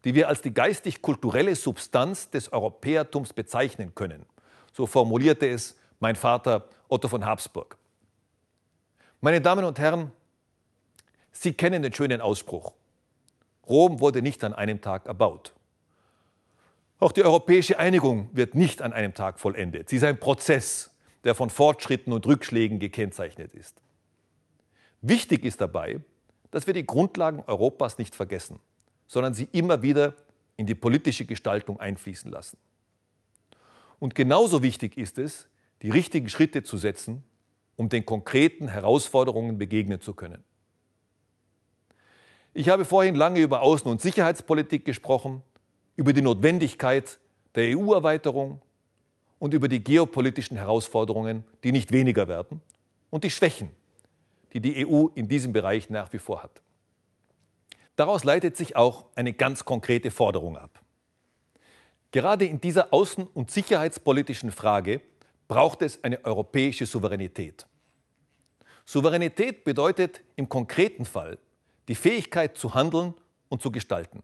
die 0.05 0.15
wir 0.15 0.27
als 0.27 0.41
die 0.41 0.53
geistig-kulturelle 0.53 1.55
Substanz 1.55 2.29
des 2.29 2.51
Europäertums 2.51 3.33
bezeichnen 3.33 3.93
können. 3.93 4.25
So 4.73 4.87
formulierte 4.87 5.47
es 5.47 5.75
mein 5.99 6.15
Vater 6.15 6.67
Otto 6.87 7.07
von 7.09 7.25
Habsburg. 7.25 7.77
Meine 9.21 9.41
Damen 9.41 9.65
und 9.65 9.79
Herren, 9.79 10.11
Sie 11.31 11.53
kennen 11.53 11.83
den 11.83 11.93
schönen 11.93 12.21
Ausspruch. 12.21 12.73
Rom 13.67 13.99
wurde 13.99 14.21
nicht 14.21 14.43
an 14.43 14.53
einem 14.53 14.81
Tag 14.81 15.05
erbaut. 15.05 15.53
Auch 16.99 17.11
die 17.11 17.23
europäische 17.23 17.79
Einigung 17.79 18.29
wird 18.33 18.55
nicht 18.55 18.81
an 18.81 18.93
einem 18.93 19.13
Tag 19.13 19.39
vollendet. 19.39 19.89
Sie 19.89 19.97
ist 19.97 20.03
ein 20.03 20.19
Prozess, 20.19 20.91
der 21.23 21.35
von 21.35 21.49
Fortschritten 21.49 22.11
und 22.11 22.25
Rückschlägen 22.25 22.79
gekennzeichnet 22.79 23.53
ist. 23.53 23.81
Wichtig 25.01 25.45
ist 25.45 25.61
dabei, 25.61 26.01
dass 26.51 26.67
wir 26.67 26.73
die 26.73 26.85
Grundlagen 26.85 27.43
Europas 27.45 27.97
nicht 27.97 28.15
vergessen, 28.15 28.59
sondern 29.07 29.33
sie 29.33 29.47
immer 29.51 29.81
wieder 29.81 30.13
in 30.57 30.65
die 30.65 30.75
politische 30.75 31.25
Gestaltung 31.25 31.79
einfließen 31.79 32.31
lassen. 32.31 32.57
Und 33.99 34.15
genauso 34.15 34.63
wichtig 34.63 34.97
ist 34.97 35.17
es, 35.17 35.47
die 35.81 35.89
richtigen 35.89 36.27
Schritte 36.27 36.63
zu 36.63 36.77
setzen, 36.77 37.23
um 37.79 37.87
den 37.87 38.05
konkreten 38.05 38.67
Herausforderungen 38.67 39.57
begegnen 39.57 40.01
zu 40.01 40.13
können. 40.13 40.43
Ich 42.53 42.67
habe 42.67 42.83
vorhin 42.83 43.15
lange 43.15 43.39
über 43.39 43.63
Außen- 43.63 43.87
und 43.87 44.01
Sicherheitspolitik 44.01 44.83
gesprochen, 44.83 45.43
über 45.95 46.11
die 46.11 46.21
Notwendigkeit 46.21 47.19
der 47.55 47.77
EU-Erweiterung 47.77 48.61
und 49.39 49.53
über 49.53 49.69
die 49.69 49.81
geopolitischen 49.81 50.57
Herausforderungen, 50.57 51.45
die 51.63 51.71
nicht 51.71 51.93
weniger 51.93 52.27
werden, 52.27 52.61
und 53.11 53.23
die 53.23 53.31
Schwächen, 53.31 53.69
die 54.51 54.59
die 54.59 54.85
EU 54.85 55.07
in 55.15 55.29
diesem 55.29 55.53
Bereich 55.53 55.89
nach 55.89 56.11
wie 56.11 56.19
vor 56.19 56.43
hat. 56.43 56.61
Daraus 57.95 58.25
leitet 58.25 58.57
sich 58.57 58.75
auch 58.75 59.05
eine 59.15 59.31
ganz 59.31 59.63
konkrete 59.63 60.11
Forderung 60.11 60.57
ab. 60.57 60.81
Gerade 62.11 62.43
in 62.43 62.59
dieser 62.59 62.91
außen- 62.91 63.27
und 63.33 63.51
sicherheitspolitischen 63.51 64.51
Frage 64.51 64.99
braucht 65.49 65.81
es 65.81 66.01
eine 66.03 66.23
europäische 66.23 66.85
Souveränität. 66.85 67.65
Souveränität 68.85 69.65
bedeutet 69.65 70.21
im 70.37 70.47
konkreten 70.47 71.03
Fall 71.05 71.37
die 71.89 71.95
Fähigkeit 71.95 72.55
zu 72.55 72.73
handeln 72.73 73.15
und 73.49 73.61
zu 73.61 73.71
gestalten. 73.71 74.23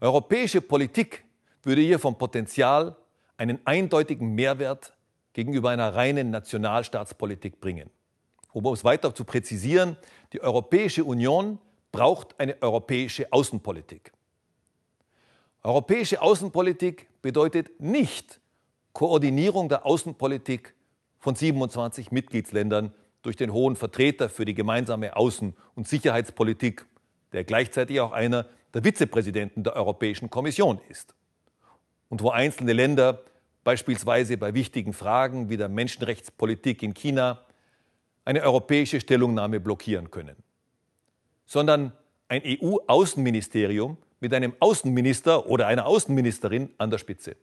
Europäische 0.00 0.60
Politik 0.60 1.24
würde 1.62 1.80
hier 1.80 1.98
vom 1.98 2.16
Potenzial 2.16 2.96
einen 3.36 3.58
eindeutigen 3.64 4.34
Mehrwert 4.34 4.94
gegenüber 5.32 5.70
einer 5.70 5.94
reinen 5.94 6.30
Nationalstaatspolitik 6.30 7.60
bringen. 7.60 7.90
Um 8.52 8.66
es 8.66 8.84
weiter 8.84 9.14
zu 9.14 9.24
präzisieren, 9.24 9.96
die 10.32 10.42
Europäische 10.42 11.04
Union 11.04 11.58
braucht 11.92 12.38
eine 12.38 12.60
europäische 12.60 13.32
Außenpolitik. 13.32 14.12
Europäische 15.62 16.20
Außenpolitik 16.20 17.08
bedeutet 17.22 17.80
nicht 17.80 18.40
Koordinierung 18.98 19.68
der 19.68 19.86
Außenpolitik 19.86 20.74
von 21.20 21.36
27 21.36 22.10
Mitgliedsländern 22.10 22.92
durch 23.22 23.36
den 23.36 23.52
hohen 23.52 23.76
Vertreter 23.76 24.28
für 24.28 24.44
die 24.44 24.54
gemeinsame 24.54 25.16
Außen- 25.16 25.52
und 25.76 25.86
Sicherheitspolitik, 25.86 26.84
der 27.32 27.44
gleichzeitig 27.44 28.00
auch 28.00 28.10
einer 28.10 28.46
der 28.74 28.82
Vizepräsidenten 28.82 29.62
der 29.62 29.76
Europäischen 29.76 30.30
Kommission 30.30 30.80
ist. 30.88 31.14
Und 32.08 32.24
wo 32.24 32.30
einzelne 32.30 32.72
Länder 32.72 33.22
beispielsweise 33.62 34.36
bei 34.36 34.52
wichtigen 34.52 34.92
Fragen 34.92 35.48
wie 35.48 35.56
der 35.56 35.68
Menschenrechtspolitik 35.68 36.82
in 36.82 36.92
China 36.92 37.44
eine 38.24 38.42
europäische 38.42 39.00
Stellungnahme 39.00 39.60
blockieren 39.60 40.10
können, 40.10 40.34
sondern 41.46 41.92
ein 42.26 42.42
EU-Außenministerium 42.44 43.96
mit 44.18 44.34
einem 44.34 44.54
Außenminister 44.58 45.46
oder 45.46 45.68
einer 45.68 45.86
Außenministerin 45.86 46.70
an 46.78 46.90
der 46.90 46.98
Spitze. 46.98 47.36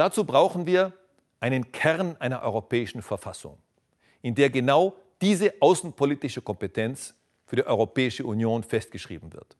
Dazu 0.00 0.24
brauchen 0.24 0.64
wir 0.64 0.94
einen 1.40 1.72
Kern 1.72 2.16
einer 2.20 2.40
europäischen 2.40 3.02
Verfassung, 3.02 3.58
in 4.22 4.34
der 4.34 4.48
genau 4.48 4.96
diese 5.20 5.52
außenpolitische 5.60 6.40
Kompetenz 6.40 7.14
für 7.44 7.56
die 7.56 7.66
Europäische 7.66 8.24
Union 8.24 8.62
festgeschrieben 8.62 9.34
wird. 9.34 9.58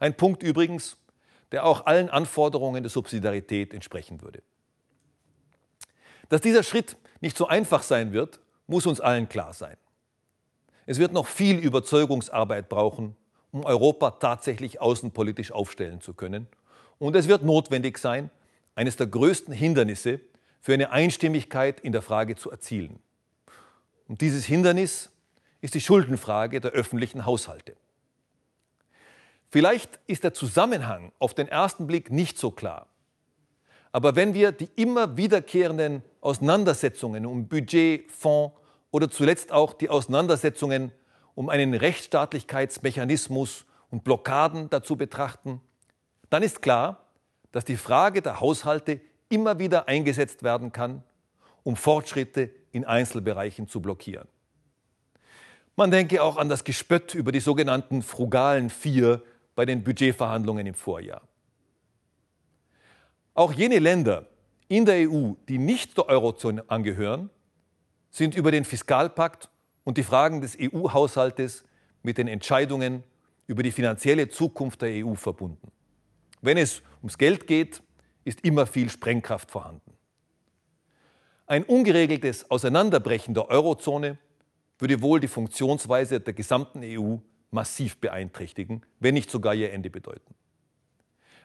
Ein 0.00 0.16
Punkt 0.16 0.42
übrigens, 0.42 0.96
der 1.52 1.64
auch 1.66 1.86
allen 1.86 2.10
Anforderungen 2.10 2.82
der 2.82 2.90
Subsidiarität 2.90 3.72
entsprechen 3.72 4.22
würde. 4.22 4.42
Dass 6.30 6.40
dieser 6.40 6.64
Schritt 6.64 6.96
nicht 7.20 7.36
so 7.36 7.46
einfach 7.46 7.84
sein 7.84 8.12
wird, 8.12 8.40
muss 8.66 8.86
uns 8.86 9.00
allen 9.00 9.28
klar 9.28 9.52
sein. 9.52 9.76
Es 10.84 10.98
wird 10.98 11.12
noch 11.12 11.28
viel 11.28 11.60
Überzeugungsarbeit 11.60 12.68
brauchen, 12.68 13.14
um 13.52 13.64
Europa 13.64 14.10
tatsächlich 14.10 14.80
außenpolitisch 14.80 15.52
aufstellen 15.52 16.00
zu 16.00 16.12
können. 16.12 16.48
Und 16.98 17.14
es 17.14 17.28
wird 17.28 17.44
notwendig 17.44 17.98
sein, 17.98 18.32
eines 18.74 18.96
der 18.96 19.06
größten 19.06 19.54
Hindernisse 19.54 20.20
für 20.60 20.74
eine 20.74 20.90
Einstimmigkeit 20.90 21.80
in 21.80 21.92
der 21.92 22.02
Frage 22.02 22.36
zu 22.36 22.50
erzielen. 22.50 22.98
Und 24.08 24.20
dieses 24.20 24.44
Hindernis 24.44 25.10
ist 25.60 25.74
die 25.74 25.80
Schuldenfrage 25.80 26.60
der 26.60 26.72
öffentlichen 26.72 27.24
Haushalte. 27.26 27.76
Vielleicht 29.50 30.00
ist 30.06 30.24
der 30.24 30.34
Zusammenhang 30.34 31.12
auf 31.18 31.32
den 31.32 31.48
ersten 31.48 31.86
Blick 31.86 32.10
nicht 32.10 32.38
so 32.38 32.50
klar. 32.50 32.88
Aber 33.92 34.16
wenn 34.16 34.34
wir 34.34 34.50
die 34.50 34.68
immer 34.74 35.16
wiederkehrenden 35.16 36.02
Auseinandersetzungen 36.20 37.24
um 37.24 37.46
Budget, 37.46 38.10
Fonds 38.10 38.56
oder 38.90 39.08
zuletzt 39.08 39.52
auch 39.52 39.72
die 39.72 39.88
Auseinandersetzungen 39.88 40.90
um 41.36 41.48
einen 41.48 41.74
Rechtsstaatlichkeitsmechanismus 41.74 43.64
und 43.90 44.02
Blockaden 44.02 44.68
dazu 44.70 44.96
betrachten, 44.96 45.60
dann 46.30 46.42
ist 46.42 46.60
klar, 46.60 47.03
dass 47.54 47.64
die 47.64 47.76
Frage 47.76 48.20
der 48.20 48.40
Haushalte 48.40 49.00
immer 49.28 49.60
wieder 49.60 49.86
eingesetzt 49.86 50.42
werden 50.42 50.72
kann, 50.72 51.04
um 51.62 51.76
Fortschritte 51.76 52.50
in 52.72 52.84
Einzelbereichen 52.84 53.68
zu 53.68 53.80
blockieren. 53.80 54.26
Man 55.76 55.92
denke 55.92 56.20
auch 56.20 56.36
an 56.36 56.48
das 56.48 56.64
Gespött 56.64 57.14
über 57.14 57.30
die 57.30 57.38
sogenannten 57.38 58.02
frugalen 58.02 58.70
Vier 58.70 59.22
bei 59.54 59.64
den 59.66 59.84
Budgetverhandlungen 59.84 60.66
im 60.66 60.74
Vorjahr. 60.74 61.22
Auch 63.34 63.52
jene 63.52 63.78
Länder 63.78 64.26
in 64.66 64.84
der 64.84 65.08
EU, 65.08 65.34
die 65.48 65.58
nicht 65.58 65.96
der 65.96 66.08
Eurozone 66.08 66.64
angehören, 66.66 67.30
sind 68.10 68.34
über 68.34 68.50
den 68.50 68.64
Fiskalpakt 68.64 69.48
und 69.84 69.96
die 69.96 70.02
Fragen 70.02 70.40
des 70.40 70.58
EU-Haushaltes 70.60 71.62
mit 72.02 72.18
den 72.18 72.26
Entscheidungen 72.26 73.04
über 73.46 73.62
die 73.62 73.70
finanzielle 73.70 74.28
Zukunft 74.28 74.82
der 74.82 75.06
EU 75.06 75.14
verbunden. 75.14 75.70
Wenn 76.44 76.58
es 76.58 76.82
ums 77.00 77.16
Geld 77.16 77.46
geht, 77.46 77.82
ist 78.22 78.42
immer 78.42 78.66
viel 78.66 78.90
Sprengkraft 78.90 79.50
vorhanden. 79.50 79.96
Ein 81.46 81.64
ungeregeltes 81.64 82.50
Auseinanderbrechen 82.50 83.32
der 83.32 83.48
Eurozone 83.48 84.18
würde 84.78 85.00
wohl 85.00 85.20
die 85.20 85.28
Funktionsweise 85.28 86.20
der 86.20 86.34
gesamten 86.34 86.82
EU 86.84 87.16
massiv 87.50 87.96
beeinträchtigen, 87.96 88.84
wenn 89.00 89.14
nicht 89.14 89.30
sogar 89.30 89.54
ihr 89.54 89.72
Ende 89.72 89.88
bedeuten. 89.88 90.34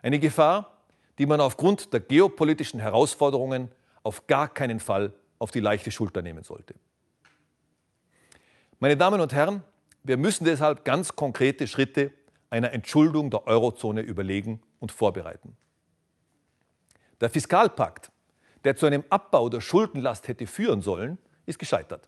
Eine 0.01 0.19
Gefahr, 0.19 0.83
die 1.17 1.25
man 1.25 1.39
aufgrund 1.39 1.93
der 1.93 2.01
geopolitischen 2.01 2.81
Herausforderungen 2.81 3.71
auf 4.03 4.27
gar 4.27 4.53
keinen 4.53 4.81
Fall 4.81 5.13
auf 5.37 5.51
die 5.51 5.61
leichte 5.61 5.91
Schulter 5.91 6.21
nehmen 6.21 6.43
sollte. 6.43 6.75
Meine 8.79 8.97
Damen 8.97 9.21
und 9.21 9.31
Herren, 9.31 9.63
wir 10.03 10.17
müssen 10.17 10.43
deshalb 10.43 10.83
ganz 10.83 11.15
konkrete 11.15 11.67
Schritte 11.67 12.11
einer 12.49 12.73
Entschuldung 12.73 13.29
der 13.29 13.47
Eurozone 13.47 14.01
überlegen 14.01 14.61
und 14.79 14.91
vorbereiten. 14.91 15.55
Der 17.21 17.29
Fiskalpakt, 17.29 18.11
der 18.63 18.75
zu 18.75 18.85
einem 18.85 19.03
Abbau 19.09 19.49
der 19.49 19.61
Schuldenlast 19.61 20.27
hätte 20.27 20.47
führen 20.47 20.81
sollen, 20.81 21.17
ist 21.45 21.59
gescheitert. 21.59 22.07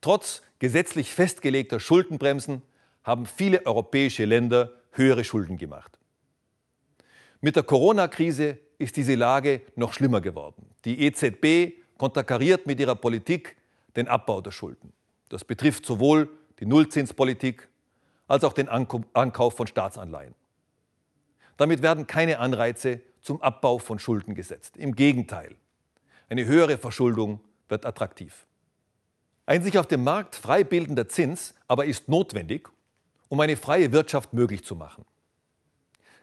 Trotz 0.00 0.42
gesetzlich 0.58 1.14
festgelegter 1.14 1.80
Schuldenbremsen 1.80 2.62
haben 3.02 3.26
viele 3.26 3.66
europäische 3.66 4.24
Länder 4.24 4.72
höhere 4.92 5.24
Schulden 5.24 5.58
gemacht. 5.58 5.98
Mit 7.40 7.56
der 7.56 7.62
Corona-Krise 7.62 8.58
ist 8.78 8.96
diese 8.96 9.14
Lage 9.14 9.62
noch 9.76 9.92
schlimmer 9.92 10.20
geworden. 10.20 10.70
Die 10.84 11.06
EZB 11.06 11.74
konterkariert 11.98 12.66
mit 12.66 12.80
ihrer 12.80 12.94
Politik 12.94 13.56
den 13.96 14.08
Abbau 14.08 14.40
der 14.40 14.50
Schulden. 14.50 14.92
Das 15.28 15.44
betrifft 15.44 15.86
sowohl 15.86 16.28
die 16.58 16.66
Nullzinspolitik 16.66 17.68
als 18.26 18.44
auch 18.44 18.52
den 18.52 18.68
Ankauf 18.68 19.56
von 19.56 19.66
Staatsanleihen. 19.66 20.34
Damit 21.56 21.82
werden 21.82 22.06
keine 22.06 22.38
Anreize 22.38 23.00
zum 23.20 23.40
Abbau 23.40 23.78
von 23.78 23.98
Schulden 23.98 24.34
gesetzt. 24.34 24.76
Im 24.76 24.94
Gegenteil, 24.94 25.54
eine 26.28 26.44
höhere 26.44 26.78
Verschuldung 26.78 27.40
wird 27.68 27.86
attraktiv. 27.86 28.46
Ein 29.46 29.62
sich 29.62 29.78
auf 29.78 29.86
dem 29.86 30.04
Markt 30.04 30.36
frei 30.36 30.64
bildender 30.64 31.08
Zins 31.08 31.54
aber 31.68 31.84
ist 31.84 32.08
notwendig, 32.08 32.68
um 33.28 33.40
eine 33.40 33.56
freie 33.56 33.92
Wirtschaft 33.92 34.32
möglich 34.32 34.64
zu 34.64 34.74
machen. 34.74 35.04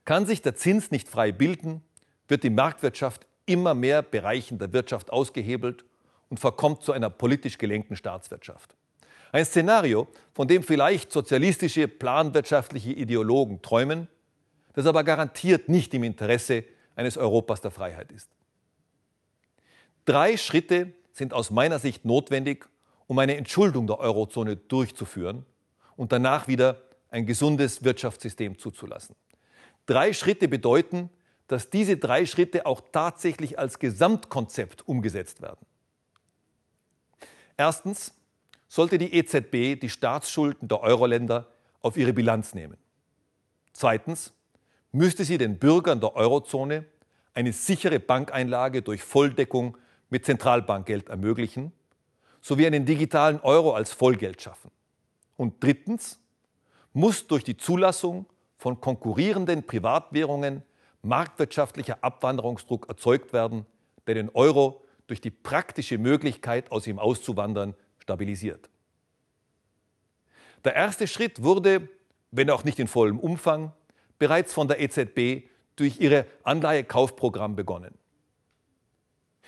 Kann 0.05 0.25
sich 0.25 0.41
der 0.41 0.55
Zins 0.55 0.91
nicht 0.91 1.07
frei 1.07 1.31
bilden, 1.31 1.83
wird 2.27 2.43
die 2.43 2.49
Marktwirtschaft 2.49 3.27
immer 3.45 3.73
mehr 3.73 4.01
Bereichen 4.01 4.57
der 4.57 4.73
Wirtschaft 4.73 5.11
ausgehebelt 5.11 5.85
und 6.29 6.39
verkommt 6.39 6.83
zu 6.83 6.93
einer 6.93 7.09
politisch 7.09 7.57
gelenkten 7.57 7.95
Staatswirtschaft. 7.95 8.75
Ein 9.31 9.45
Szenario, 9.45 10.07
von 10.33 10.47
dem 10.47 10.63
vielleicht 10.63 11.11
sozialistische 11.11 11.87
planwirtschaftliche 11.87 12.91
Ideologen 12.91 13.61
träumen, 13.61 14.07
das 14.73 14.85
aber 14.85 15.03
garantiert 15.03 15.69
nicht 15.69 15.93
im 15.93 16.03
Interesse 16.03 16.63
eines 16.95 17.17
Europas 17.17 17.61
der 17.61 17.71
Freiheit 17.71 18.11
ist. 18.11 18.29
Drei 20.05 20.37
Schritte 20.37 20.93
sind 21.13 21.33
aus 21.33 21.51
meiner 21.51 21.79
Sicht 21.79 22.05
notwendig, 22.05 22.67
um 23.07 23.19
eine 23.19 23.35
Entschuldung 23.35 23.87
der 23.87 23.99
Eurozone 23.99 24.55
durchzuführen 24.55 25.45
und 25.95 26.11
danach 26.11 26.47
wieder 26.47 26.81
ein 27.09 27.25
gesundes 27.25 27.83
Wirtschaftssystem 27.83 28.57
zuzulassen. 28.57 29.15
Drei 29.85 30.13
Schritte 30.13 30.47
bedeuten, 30.47 31.09
dass 31.47 31.69
diese 31.69 31.97
drei 31.97 32.25
Schritte 32.25 32.65
auch 32.65 32.81
tatsächlich 32.91 33.59
als 33.59 33.77
Gesamtkonzept 33.77 34.87
umgesetzt 34.87 35.41
werden. 35.41 35.65
Erstens 37.57 38.13
sollte 38.69 38.97
die 38.97 39.13
EZB 39.13 39.79
die 39.79 39.89
Staatsschulden 39.89 40.69
der 40.69 40.79
Euro-Länder 40.81 41.47
auf 41.81 41.97
ihre 41.97 42.13
Bilanz 42.13 42.53
nehmen. 42.53 42.77
Zweitens 43.73 44.33
müsste 44.91 45.23
sie 45.23 45.37
den 45.37 45.57
Bürgern 45.57 45.99
der 45.99 46.15
Eurozone 46.15 46.85
eine 47.33 47.53
sichere 47.53 47.99
Bankeinlage 47.99 48.81
durch 48.81 49.03
Volldeckung 49.03 49.77
mit 50.09 50.25
Zentralbankgeld 50.25 51.09
ermöglichen, 51.09 51.71
sowie 52.41 52.67
einen 52.67 52.85
digitalen 52.85 53.39
Euro 53.41 53.73
als 53.73 53.93
Vollgeld 53.93 54.41
schaffen. 54.41 54.71
Und 55.37 55.63
drittens 55.63 56.19
muss 56.93 57.25
durch 57.27 57.43
die 57.43 57.55
Zulassung 57.55 58.25
von 58.57 58.81
konkurrierenden 58.81 59.65
Privatwährungen 59.65 60.63
marktwirtschaftlicher 61.03 61.99
Abwanderungsdruck 62.01 62.89
erzeugt 62.89 63.33
werden, 63.33 63.65
der 64.05 64.15
den 64.15 64.29
Euro 64.29 64.83
durch 65.07 65.21
die 65.21 65.31
praktische 65.31 65.97
Möglichkeit, 65.97 66.71
aus 66.71 66.85
ihm 66.85 66.99
auszuwandern, 66.99 67.75
stabilisiert. 67.99 68.69
Der 70.63 70.75
erste 70.75 71.07
Schritt 71.07 71.41
wurde, 71.41 71.89
wenn 72.31 72.49
auch 72.49 72.63
nicht 72.63 72.79
in 72.79 72.87
vollem 72.87 73.19
Umfang, 73.19 73.73
bereits 74.21 74.53
von 74.53 74.67
der 74.67 74.79
EZB 74.79 75.49
durch 75.75 75.99
ihre 75.99 76.27
Anleihekaufprogramm 76.43 77.55
begonnen. 77.55 77.97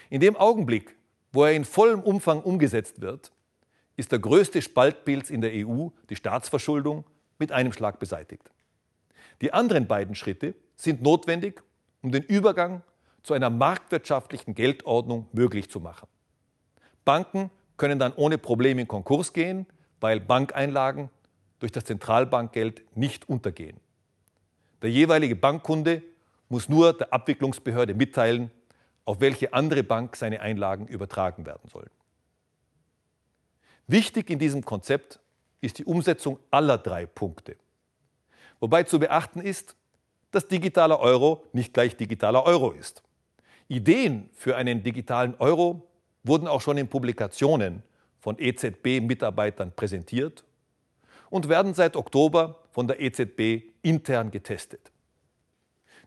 In 0.10 0.20
dem 0.20 0.36
Augenblick, 0.36 0.96
wo 1.32 1.44
er 1.44 1.54
in 1.54 1.64
vollem 1.64 2.00
Umfang 2.00 2.42
umgesetzt 2.42 3.00
wird, 3.00 3.32
ist 3.98 4.12
der 4.12 4.18
größte 4.18 4.64
Spaltpilz 4.64 5.30
in 5.30 5.42
der 5.42 5.52
EU, 5.54 5.90
die 6.10 6.16
Staatsverschuldung, 6.16 7.06
mit 7.38 7.52
einem 7.52 7.72
Schlag 7.72 8.00
beseitigt. 8.00 8.50
Die 9.42 9.54
anderen 9.54 9.86
beiden 9.86 10.16
Schritte 10.16 10.56
sind 10.76 11.04
notwendig, 11.04 11.62
um 12.02 12.12
den 12.12 12.24
Übergang 12.24 12.82
zu 13.22 13.36
einer 13.36 13.52
marktwirtschaftlichen 13.52 14.56
Geldordnung 14.56 15.28
möglich 15.34 15.70
zu 15.70 15.82
machen. 15.82 16.08
Banken 17.06 17.52
können 17.78 18.00
dann 18.00 18.14
ohne 18.14 18.40
Probleme 18.40 18.82
in 18.82 18.88
Konkurs 18.88 19.34
gehen, 19.34 19.68
weil 20.00 20.20
Bankeinlagen 20.20 21.12
durch 21.60 21.72
das 21.72 21.86
Zentralbankgeld 21.86 22.82
nicht 22.98 23.30
untergehen. 23.30 23.78
Der 24.84 24.92
jeweilige 24.92 25.38
Bankkunde 25.38 26.04
muss 26.50 26.68
nur 26.68 26.92
der 26.94 27.12
Abwicklungsbehörde 27.14 27.94
mitteilen, 27.94 28.52
auf 29.06 29.22
welche 29.22 29.54
andere 29.54 29.82
Bank 29.82 30.18
seine 30.18 30.42
Einlagen 30.42 30.88
übertragen 30.88 31.46
werden 31.46 31.70
sollen. 31.70 31.90
Wichtig 33.88 34.30
in 34.30 34.40
diesem 34.40 34.64
Konzept 34.64 35.20
ist 35.62 35.80
die 35.80 35.86
Umsetzung 35.86 36.38
aller 36.52 36.78
drei 36.78 37.06
Punkte. 37.06 37.56
Wobei 38.60 38.84
zu 38.84 39.00
beachten 39.00 39.40
ist, 39.40 39.76
dass 40.32 40.48
digitaler 40.48 41.00
Euro 41.00 41.46
nicht 41.54 41.74
gleich 41.74 41.96
digitaler 41.96 42.46
Euro 42.46 42.72
ist. 42.72 43.04
Ideen 43.70 44.30
für 44.34 44.58
einen 44.58 44.84
digitalen 44.84 45.36
Euro 45.40 45.88
wurden 46.24 46.48
auch 46.48 46.62
schon 46.62 46.78
in 46.78 46.90
Publikationen 46.90 47.84
von 48.20 48.38
EZB-Mitarbeitern 48.38 49.72
präsentiert 49.74 50.44
und 51.34 51.50
werden 51.50 51.74
seit 51.74 51.96
Oktober 51.96 52.60
von 52.70 52.88
der 52.88 53.02
EZB 53.02 53.64
intern 53.82 54.30
getestet. 54.30 54.92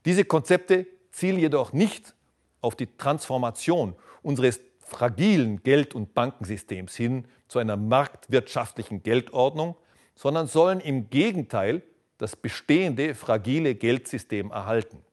Diese 0.05 0.25
Konzepte 0.25 0.87
zielen 1.11 1.41
jedoch 1.41 1.73
nicht 1.73 2.15
auf 2.61 2.77
die 2.77 2.87
Transformation 2.97 3.97
unseres 4.23 4.61
fragilen 4.79 5.65
Geld- 5.65 5.97
und 5.97 6.15
Bankensystems 6.15 6.95
hin 6.95 7.27
zu 7.49 7.59
einer 7.59 7.77
marktwirtschaftlichen 7.77 9.03
Geldordnung, 9.03 9.75
sondern 10.15 10.47
sollen 10.47 10.79
im 10.79 11.11
Gegenteil 11.11 11.83
das 12.19 12.37
bestehende 12.37 13.17
fragile 13.17 13.75
Geldsystem 13.75 14.53
erhalten. 14.53 15.05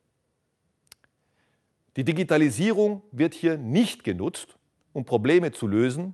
Die 1.95 2.03
Digitalisierung 2.03 3.01
wird 3.11 3.33
hier 3.33 3.57
nicht 3.57 4.03
genutzt, 4.03 4.59
um 4.93 5.05
Probleme 5.05 5.51
zu 5.51 5.65
lösen, 5.65 6.13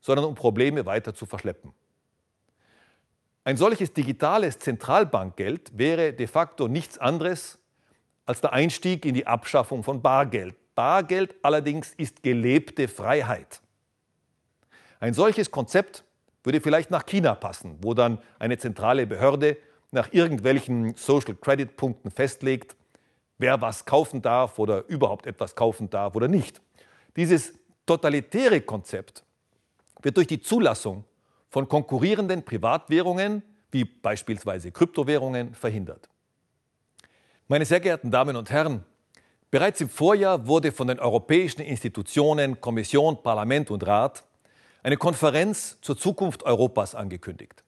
sondern 0.00 0.24
um 0.24 0.34
Probleme 0.34 0.86
weiter 0.86 1.14
zu 1.14 1.26
verschleppen. 1.26 1.74
Ein 3.44 3.58
solches 3.58 3.92
digitales 3.92 4.58
Zentralbankgeld 4.58 5.76
wäre 5.76 6.14
de 6.14 6.26
facto 6.26 6.66
nichts 6.66 6.96
anderes 6.96 7.58
als 8.24 8.40
der 8.40 8.54
Einstieg 8.54 9.04
in 9.04 9.12
die 9.12 9.26
Abschaffung 9.26 9.82
von 9.82 10.00
Bargeld. 10.00 10.56
Bargeld 10.74 11.34
allerdings 11.42 11.92
ist 11.94 12.22
gelebte 12.22 12.88
Freiheit. 12.88 13.60
Ein 14.98 15.12
solches 15.12 15.50
Konzept 15.50 16.04
würde 16.42 16.62
vielleicht 16.62 16.90
nach 16.90 17.04
China 17.04 17.34
passen, 17.34 17.76
wo 17.82 17.92
dann 17.92 18.18
eine 18.38 18.56
zentrale 18.56 19.06
Behörde 19.06 19.58
nach 19.90 20.10
irgendwelchen 20.12 20.94
Social 20.96 21.34
Credit 21.34 21.76
Punkten 21.76 22.10
festlegt, 22.10 22.74
wer 23.36 23.60
was 23.60 23.84
kaufen 23.84 24.22
darf 24.22 24.58
oder 24.58 24.88
überhaupt 24.88 25.26
etwas 25.26 25.54
kaufen 25.54 25.90
darf 25.90 26.16
oder 26.16 26.28
nicht. 26.28 26.62
Dieses 27.16 27.52
totalitäre 27.84 28.62
Konzept 28.62 29.22
wird 30.00 30.16
durch 30.16 30.26
die 30.26 30.40
Zulassung 30.40 31.04
von 31.54 31.68
konkurrierenden 31.68 32.44
Privatwährungen 32.44 33.44
wie 33.70 33.84
beispielsweise 33.84 34.72
Kryptowährungen 34.72 35.54
verhindert. 35.54 36.08
Meine 37.46 37.64
sehr 37.64 37.78
geehrten 37.78 38.10
Damen 38.10 38.34
und 38.34 38.50
Herren, 38.50 38.84
Bereits 39.52 39.80
im 39.80 39.88
Vorjahr 39.88 40.48
wurde 40.48 40.72
von 40.72 40.88
den 40.88 40.98
europäischen 40.98 41.60
Institutionen, 41.60 42.60
Kommission, 42.60 43.22
Parlament 43.22 43.70
und 43.70 43.86
Rat 43.86 44.24
eine 44.82 44.96
Konferenz 44.96 45.78
zur 45.80 45.96
Zukunft 45.96 46.42
Europas 46.42 46.96
angekündigt. 46.96 47.62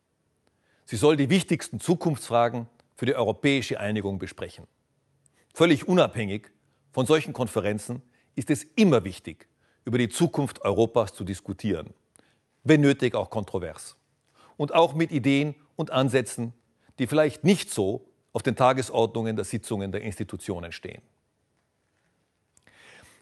Sie 0.85 0.97
soll 0.97 1.17
die 1.17 1.31
wichtigsten 1.31 1.79
Zukunftsfragen 1.79 2.67
für 2.97 3.07
die 3.07 3.15
europäische 3.15 3.79
Einigung 3.79 4.19
besprechen. 4.19 4.67
Völlig 5.55 5.87
unabhängig 5.87 6.51
von 6.91 7.07
solchen 7.07 7.33
Konferenzen 7.33 8.03
ist 8.35 8.51
es 8.51 8.65
immer 8.75 9.05
wichtig, 9.05 9.47
über 9.85 9.99
die 9.99 10.09
Zukunft 10.09 10.63
Europas 10.63 11.15
zu 11.15 11.23
diskutieren, 11.23 11.95
wenn 12.69 12.81
nötig 12.81 13.15
auch 13.15 13.31
kontrovers 13.31 13.97
und 14.57 14.75
auch 14.75 14.95
mit 14.95 15.13
Ideen 15.13 15.55
und 15.77 15.91
Ansätzen, 15.91 16.53
die 16.99 17.07
vielleicht 17.07 17.45
nicht 17.45 17.71
so 17.73 18.05
auf 18.33 18.43
den 18.43 18.57
Tagesordnungen 18.57 19.37
der 19.37 19.45
Sitzungen 19.45 19.93
der 19.93 20.03
Institutionen 20.03 20.73
stehen. 20.73 21.03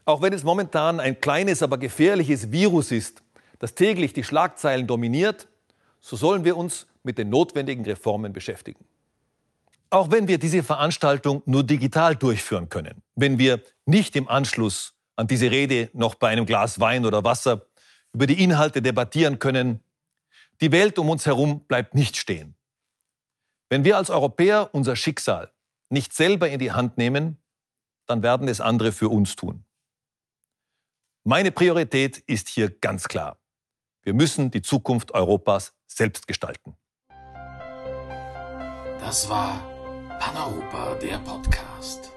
Auch 0.07 0.23
wenn 0.23 0.33
es 0.33 0.45
momentan 0.45 1.01
ein 1.01 1.21
kleines, 1.21 1.63
aber 1.63 1.79
gefährliches 1.79 2.53
Virus 2.53 2.91
ist, 2.91 3.23
das 3.59 3.75
täglich 3.75 4.13
die 4.13 4.25
Schlagzeilen 4.25 4.87
dominiert, 4.87 5.49
so 6.01 6.17
sollen 6.17 6.45
wir 6.45 6.57
uns 6.57 6.87
mit 7.03 7.17
den 7.17 7.31
notwendigen 7.31 7.85
Reformen 7.85 8.33
beschäftigen. 8.33 8.85
Auch 9.91 10.11
wenn 10.11 10.29
wir 10.29 10.39
diese 10.39 10.63
Veranstaltung 10.63 11.43
nur 11.47 11.63
digital 11.63 12.17
durchführen 12.17 12.69
können, 12.69 13.03
wenn 13.15 13.39
wir 13.39 13.61
nicht 13.87 14.17
im 14.17 14.29
Anschluss 14.29 14.95
an 15.17 15.27
diese 15.27 15.51
Rede 15.51 15.91
noch 15.93 16.17
bei 16.17 16.29
einem 16.29 16.47
Glas 16.47 16.81
Wein 16.81 17.07
oder 17.07 17.23
Wasser 17.25 17.67
über 18.15 18.27
die 18.27 18.43
Inhalte 18.43 18.81
debattieren 18.81 19.39
können, 19.39 19.83
die 20.61 20.73
Welt 20.73 20.99
um 20.99 21.11
uns 21.11 21.27
herum 21.27 21.67
bleibt 21.67 21.95
nicht 21.95 22.17
stehen. 22.17 22.55
Wenn 23.69 23.85
wir 23.85 23.97
als 23.97 24.09
Europäer 24.09 24.71
unser 24.73 24.95
Schicksal 24.95 25.53
nicht 25.91 26.15
selber 26.15 26.49
in 26.49 26.61
die 26.61 26.73
Hand 26.73 26.97
nehmen, 26.97 27.43
dann 28.07 28.23
werden 28.23 28.47
es 28.47 28.61
andere 28.61 28.93
für 28.93 29.09
uns 29.09 29.35
tun. 29.35 29.65
Meine 31.25 31.51
Priorität 31.51 32.19
ist 32.19 32.49
hier 32.49 32.71
ganz 32.71 33.09
klar. 33.09 33.39
Wir 34.03 34.15
müssen 34.15 34.51
die 34.51 34.63
Zukunft 34.63 35.13
Europas 35.13 35.75
selbst 35.87 36.27
gestalten. 36.27 36.77
Das 39.01 39.29
war 39.29 39.61
Paneuropa, 40.21 40.95
der 40.97 41.19
Podcast. 41.19 42.13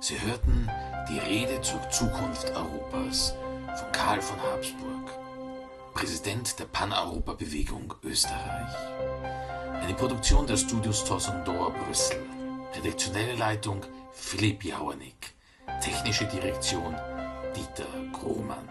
Sie 0.00 0.18
hörten 0.20 0.70
die 1.10 1.18
Rede 1.18 1.60
zur 1.60 1.88
Zukunft 1.90 2.50
Europas 2.50 3.34
von 3.78 3.92
Karl 3.92 4.20
von 4.20 4.42
Habsburg, 4.42 5.10
Präsident 5.94 6.58
der 6.58 6.64
Paneuropa-Bewegung 6.64 7.94
Österreich. 8.02 8.74
Eine 9.80 9.94
Produktion 9.94 10.46
der 10.46 10.56
Studios 10.56 11.04
Torsondor 11.04 11.72
Brüssel. 11.72 12.18
Redaktionelle 12.74 13.34
Leitung 13.34 13.84
Philipp 14.12 14.64
Jauernick. 14.64 15.34
Technische 15.80 16.24
Direktion 16.26 16.96
Dieter 17.54 17.86
Grohmann. 18.12 18.68